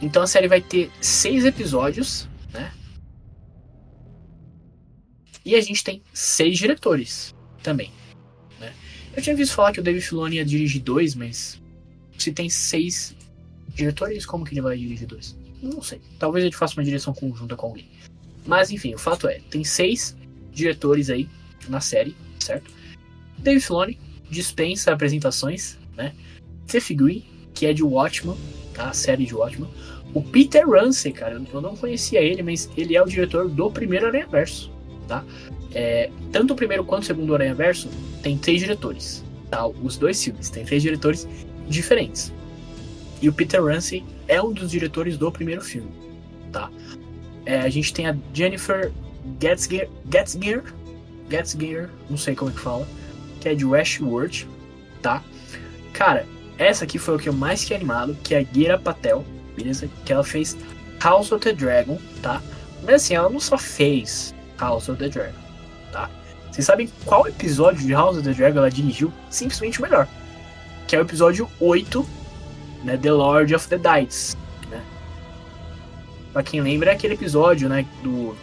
Então 0.00 0.22
a 0.22 0.26
série 0.26 0.48
vai 0.48 0.60
ter 0.60 0.90
seis 1.00 1.44
episódios, 1.44 2.28
né? 2.52 2.72
E 5.44 5.54
a 5.54 5.60
gente 5.60 5.84
tem 5.84 6.02
seis 6.12 6.58
diretores 6.58 7.34
também, 7.62 7.92
né? 8.58 8.74
Eu 9.14 9.22
tinha 9.22 9.36
visto 9.36 9.54
falar 9.54 9.72
que 9.72 9.80
o 9.80 9.82
David 9.82 10.04
Filoni 10.04 10.36
ia 10.36 10.44
dirigir 10.44 10.82
dois, 10.82 11.14
mas 11.14 11.60
se 12.18 12.32
tem 12.32 12.48
seis 12.50 13.14
diretores, 13.68 14.24
como 14.26 14.44
que 14.44 14.54
ele 14.54 14.62
vai 14.62 14.76
dirigir 14.76 15.06
dois? 15.06 15.38
Não 15.62 15.82
sei. 15.82 16.00
Talvez 16.18 16.44
ele 16.44 16.54
faça 16.54 16.74
uma 16.74 16.84
direção 16.84 17.14
conjunta 17.14 17.56
com 17.56 17.66
alguém. 17.66 17.88
Mas 18.46 18.70
enfim, 18.70 18.94
o 18.94 18.98
fato 18.98 19.28
é, 19.28 19.40
tem 19.50 19.64
seis 19.64 20.16
diretores 20.52 21.10
aí 21.10 21.28
na 21.68 21.80
série, 21.80 22.14
certo? 22.38 22.70
Dave 23.38 23.60
Filoni 23.60 23.98
dispensa 24.30 24.92
apresentações, 24.92 25.78
né? 25.96 26.12
Tiff 26.66 26.94
Green, 26.94 27.24
que 27.54 27.66
é 27.66 27.72
de 27.72 27.82
Watchmen, 27.82 28.36
tá? 28.74 28.90
A 28.90 28.92
série 28.92 29.26
de 29.26 29.34
Watchmen. 29.34 29.68
O 30.14 30.22
Peter 30.22 30.66
Ramsey, 30.68 31.12
cara, 31.12 31.42
eu 31.52 31.60
não 31.60 31.76
conhecia 31.76 32.20
ele, 32.20 32.42
mas 32.42 32.70
ele 32.76 32.96
é 32.96 33.02
o 33.02 33.06
diretor 33.06 33.48
do 33.48 33.70
primeiro 33.70 34.06
Aranha 34.06 34.26
Verso, 34.26 34.72
tá? 35.06 35.24
É, 35.74 36.10
tanto 36.32 36.54
o 36.54 36.56
primeiro 36.56 36.84
quanto 36.84 37.02
o 37.02 37.06
segundo 37.06 37.34
Aranha 37.34 37.54
Verso 37.54 37.88
tem 38.22 38.38
três 38.38 38.60
diretores, 38.60 39.24
tá? 39.50 39.66
Os 39.66 39.96
dois 39.96 40.22
filmes 40.22 40.48
tem 40.48 40.64
três 40.64 40.82
diretores 40.82 41.28
diferentes. 41.68 42.32
E 43.20 43.28
o 43.28 43.32
Peter 43.32 43.62
Ramsey 43.62 44.04
é 44.28 44.40
um 44.40 44.52
dos 44.52 44.70
diretores 44.70 45.16
do 45.18 45.30
primeiro 45.30 45.60
filme, 45.60 45.90
tá? 46.52 46.70
É, 47.46 47.60
a 47.60 47.68
gente 47.68 47.94
tem 47.94 48.08
a 48.08 48.16
Jennifer 48.34 48.92
Gatsgear, 49.38 49.88
Gatsgear, 51.28 51.90
não 52.10 52.16
sei 52.18 52.34
como 52.34 52.50
é 52.50 52.54
que 52.54 52.60
fala, 52.60 52.86
que 53.40 53.48
é 53.48 53.54
de 53.54 53.64
Westworld, 53.64 54.48
tá? 55.00 55.22
Cara, 55.92 56.26
essa 56.58 56.84
aqui 56.84 56.98
foi 56.98 57.16
o 57.16 57.18
que 57.18 57.28
eu 57.28 57.32
mais 57.32 57.62
fiquei 57.62 57.76
animado, 57.76 58.16
que 58.22 58.34
é 58.34 58.40
a 58.40 58.44
Gira 58.44 58.78
Patel, 58.78 59.24
beleza? 59.56 59.88
Que 60.04 60.12
ela 60.12 60.24
fez 60.24 60.56
House 61.00 61.30
of 61.32 61.44
the 61.44 61.52
Dragon, 61.52 61.98
tá? 62.20 62.42
Mas 62.82 62.96
assim, 62.96 63.14
ela 63.14 63.28
não 63.28 63.40
só 63.40 63.56
fez 63.56 64.34
House 64.58 64.88
of 64.88 64.98
the 64.98 65.08
Dragon, 65.08 65.38
tá? 65.92 66.10
Vocês 66.50 66.66
sabem 66.66 66.88
qual 67.04 67.28
episódio 67.28 67.86
de 67.86 67.92
House 67.92 68.16
of 68.16 68.24
the 68.24 68.32
Dragon 68.32 68.58
ela 68.58 68.70
dirigiu? 68.70 69.12
Simplesmente 69.30 69.78
o 69.78 69.82
melhor. 69.82 70.08
Que 70.86 70.96
é 70.96 70.98
o 70.98 71.02
episódio 71.02 71.48
8, 71.60 72.06
né? 72.84 72.96
The 72.96 73.12
Lord 73.12 73.54
of 73.54 73.68
the 73.68 73.78
Dice. 73.78 74.36
Pra 76.36 76.42
quem 76.42 76.60
lembra, 76.60 76.90
é 76.90 76.94
aquele 76.94 77.14
episódio, 77.14 77.66
né, 77.66 77.86
do... 78.02 78.36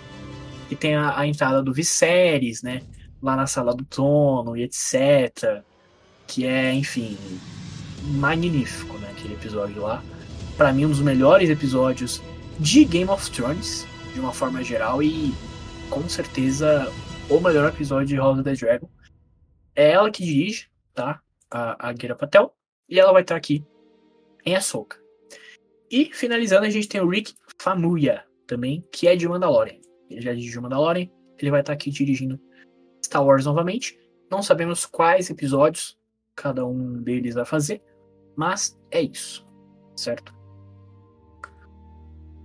Que 0.68 0.76
tem 0.76 0.96
a, 0.96 1.16
a 1.16 1.28
entrada 1.28 1.62
do 1.62 1.72
Viserys, 1.72 2.64
né? 2.64 2.82
Lá 3.22 3.36
na 3.36 3.46
sala 3.46 3.72
do 3.72 3.86
trono 3.86 4.58
e 4.58 4.64
etc. 4.64 5.62
Que 6.26 6.48
é, 6.48 6.74
enfim, 6.74 7.16
magnífico, 8.16 8.98
né? 8.98 9.12
Aquele 9.12 9.36
episódio 9.36 9.80
lá. 9.80 10.04
para 10.58 10.74
mim, 10.74 10.86
um 10.86 10.90
dos 10.90 11.02
melhores 11.02 11.52
episódios 11.52 12.20
de 12.60 12.84
Game 12.84 13.12
of 13.12 13.30
Thrones, 13.30 13.86
de 14.12 14.20
uma 14.20 14.34
forma 14.34 14.64
geral, 14.64 15.04
e 15.04 15.32
com 15.92 16.10
certeza 16.10 16.92
o 17.30 17.40
melhor 17.40 17.70
episódio 17.70 18.08
de 18.08 18.16
House 18.16 18.40
of 18.40 18.44
the 18.44 18.56
Dragon. 18.56 18.90
É 19.76 19.92
ela 19.92 20.10
que 20.10 20.26
dirige, 20.26 20.68
tá? 20.96 21.22
A, 21.48 21.92
a 21.92 22.16
Patel. 22.16 22.56
E 22.90 23.00
ela 23.00 23.14
vai 23.14 23.22
estar 23.22 23.36
aqui 23.36 23.64
em 24.44 24.56
Ahsoka. 24.56 24.98
E 25.92 26.10
finalizando, 26.12 26.66
a 26.66 26.72
gente 26.72 26.88
tem 26.88 27.00
o 27.00 27.08
Rick 27.08 27.36
Famuya 27.64 28.26
também, 28.46 28.86
que 28.92 29.08
é 29.08 29.16
de 29.16 29.26
Mandalorian. 29.26 29.80
Ele 30.10 30.22
já 30.22 30.34
dirigiu 30.34 30.62
Mandalorian, 30.62 31.08
ele 31.40 31.50
vai 31.50 31.62
estar 31.62 31.72
aqui 31.72 31.90
dirigindo 31.90 32.38
Star 33.04 33.26
Wars 33.26 33.46
novamente. 33.46 33.98
Não 34.30 34.44
sabemos 34.44 34.86
quais 34.86 35.30
episódios 35.30 35.98
cada 36.36 36.66
um 36.66 37.02
deles 37.02 37.36
vai 37.36 37.46
fazer, 37.46 37.82
mas 38.36 38.78
é 38.92 39.02
isso, 39.02 39.46
certo? 39.96 40.36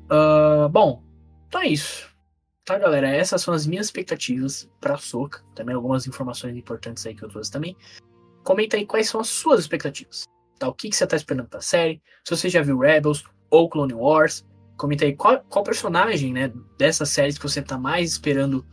Uh, 0.05 0.69
bom, 0.71 1.03
então 1.49 1.63
é 1.63 1.67
isso. 1.67 2.09
Tá, 2.65 2.79
galera? 2.79 3.09
Essas 3.09 3.43
são 3.43 3.53
as 3.53 3.67
minhas 3.67 3.87
expectativas 3.87 4.71
para 4.81 4.99
Soca. 4.99 5.43
Também 5.55 5.75
algumas 5.75 6.07
informações 6.07 6.57
importantes 6.57 7.05
aí 7.05 7.15
que 7.15 7.25
eu 7.25 7.29
trouxe 7.29 7.51
também. 7.51 7.77
Comenta 8.45 8.77
aí 8.77 8.87
quais 8.87 9.09
são 9.09 9.21
as 9.21 9.29
suas 9.29 9.59
expectativas. 9.59 10.27
Tá? 10.61 10.69
O 10.69 10.75
que, 10.75 10.91
que 10.91 10.95
você 10.95 11.07
tá 11.07 11.17
esperando 11.17 11.49
pra 11.49 11.61
série? 11.61 12.01
Se 12.25 12.37
você 12.37 12.49
já 12.49 12.63
viu 12.63 12.79
Rebels, 12.79 13.25
ou 13.51 13.69
Clone 13.69 13.95
Wars. 13.95 14.45
Comenta 14.79 15.05
aí 15.05 15.15
qual, 15.15 15.45
qual 15.49 15.63
personagem, 15.65 16.33
né, 16.33 16.51
dessas 16.79 17.11
séries 17.11 17.37
que 17.37 17.43
você 17.43 17.61
tá 17.61 17.77
mais 17.77 18.13
esperando 18.13 18.65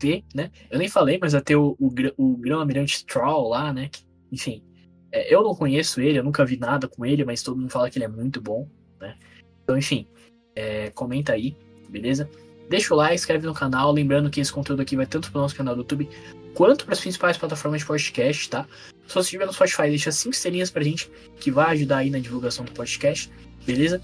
ver, 0.00 0.22
né? 0.34 0.50
Eu 0.70 0.78
nem 0.78 0.88
falei, 0.88 1.18
mas 1.20 1.34
até 1.34 1.56
o, 1.56 1.76
o, 1.80 1.92
o 2.18 2.36
Grão-Almirante 2.36 2.98
Stroll 2.98 3.48
lá, 3.48 3.72
né? 3.72 3.88
Que, 3.90 4.04
enfim, 4.30 4.62
é, 5.10 5.34
eu 5.34 5.42
não 5.42 5.54
conheço 5.54 6.00
ele, 6.00 6.18
eu 6.18 6.24
nunca 6.24 6.44
vi 6.44 6.58
nada 6.58 6.86
com 6.86 7.06
ele, 7.06 7.24
mas 7.24 7.42
todo 7.42 7.56
mundo 7.56 7.70
fala 7.70 7.90
que 7.90 7.98
ele 7.98 8.04
é 8.04 8.08
muito 8.08 8.40
bom, 8.40 8.68
né? 9.00 9.16
Então, 9.62 9.78
enfim, 9.78 10.06
é, 10.54 10.90
comenta 10.90 11.32
aí, 11.32 11.56
beleza? 11.88 12.28
Deixa 12.68 12.92
o 12.92 12.96
like, 12.96 13.14
inscreve 13.14 13.46
no 13.46 13.54
canal, 13.54 13.92
lembrando 13.92 14.30
que 14.30 14.40
esse 14.40 14.52
conteúdo 14.52 14.82
aqui 14.82 14.96
vai 14.96 15.06
tanto 15.06 15.30
pro 15.30 15.40
nosso 15.40 15.56
canal 15.56 15.74
do 15.74 15.80
YouTube 15.80 16.08
quanto 16.54 16.84
para 16.84 16.94
as 16.94 17.00
principais 17.00 17.36
plataformas 17.36 17.80
de 17.80 17.86
podcast, 17.86 18.48
tá? 18.48 18.66
Se 19.06 19.14
você 19.14 19.20
estiver 19.20 19.46
no 19.46 19.52
Spotify, 19.52 19.88
deixa 19.88 20.10
5 20.10 20.34
estrelinhas 20.34 20.70
pra 20.70 20.82
gente, 20.82 21.10
que 21.40 21.50
vai 21.50 21.72
ajudar 21.72 21.98
aí 21.98 22.10
na 22.10 22.18
divulgação 22.18 22.64
do 22.64 22.72
podcast, 22.72 23.30
beleza? 23.66 24.00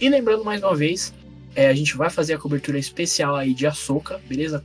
E 0.00 0.08
lembrando 0.08 0.44
mais 0.44 0.62
uma 0.62 0.74
vez, 0.74 1.12
é, 1.54 1.68
a 1.68 1.74
gente 1.74 1.96
vai 1.96 2.10
fazer 2.10 2.34
a 2.34 2.38
cobertura 2.38 2.78
especial 2.78 3.36
aí 3.36 3.54
de 3.54 3.66
Açoka, 3.66 4.20
beleza? 4.28 4.64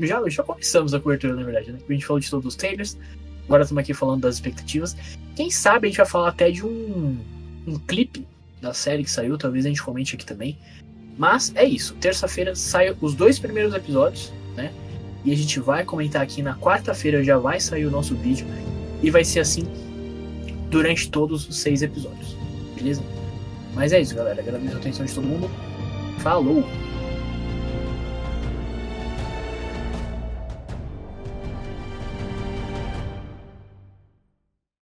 Já, 0.00 0.22
já 0.28 0.42
começamos 0.42 0.92
a 0.94 1.00
cobertura, 1.00 1.34
na 1.34 1.42
verdade, 1.42 1.72
né? 1.72 1.78
A 1.88 1.92
gente 1.92 2.04
falou 2.04 2.20
de 2.20 2.28
todos 2.28 2.46
os 2.46 2.54
trailers, 2.56 2.96
agora 3.44 3.62
estamos 3.62 3.80
aqui 3.80 3.94
falando 3.94 4.22
das 4.22 4.34
expectativas. 4.34 4.96
Quem 5.34 5.50
sabe 5.50 5.86
a 5.86 5.90
gente 5.90 5.96
vai 5.96 6.06
falar 6.06 6.28
até 6.28 6.50
de 6.50 6.64
um, 6.64 7.16
um 7.66 7.78
clipe 7.78 8.26
da 8.60 8.74
série 8.74 9.04
que 9.04 9.10
saiu, 9.10 9.38
talvez 9.38 9.64
a 9.64 9.68
gente 9.68 9.82
comente 9.82 10.14
aqui 10.14 10.26
também. 10.26 10.58
Mas 11.16 11.52
é 11.54 11.64
isso, 11.64 11.94
terça-feira 11.94 12.54
saem 12.54 12.94
os 13.00 13.14
dois 13.14 13.38
primeiros 13.38 13.72
episódios, 13.74 14.32
né? 14.54 14.72
E 15.24 15.32
a 15.32 15.36
gente 15.36 15.58
vai 15.58 15.84
comentar 15.84 16.22
aqui 16.22 16.42
na 16.42 16.56
quarta-feira, 16.56 17.24
já 17.24 17.38
vai 17.38 17.58
sair 17.58 17.86
o 17.86 17.90
nosso 17.90 18.14
vídeo. 18.14 18.46
E 19.02 19.10
vai 19.10 19.24
ser 19.24 19.40
assim 19.40 19.64
durante 20.70 21.10
todos 21.10 21.48
os 21.48 21.58
seis 21.58 21.82
episódios, 21.82 22.36
beleza? 22.74 23.02
Mas 23.76 23.92
é 23.92 24.00
isso, 24.00 24.14
galera. 24.14 24.40
Agradeço 24.40 24.74
a 24.74 24.78
atenção 24.78 25.04
de 25.04 25.14
todo 25.14 25.26
mundo. 25.26 25.50
Falou! 26.18 26.64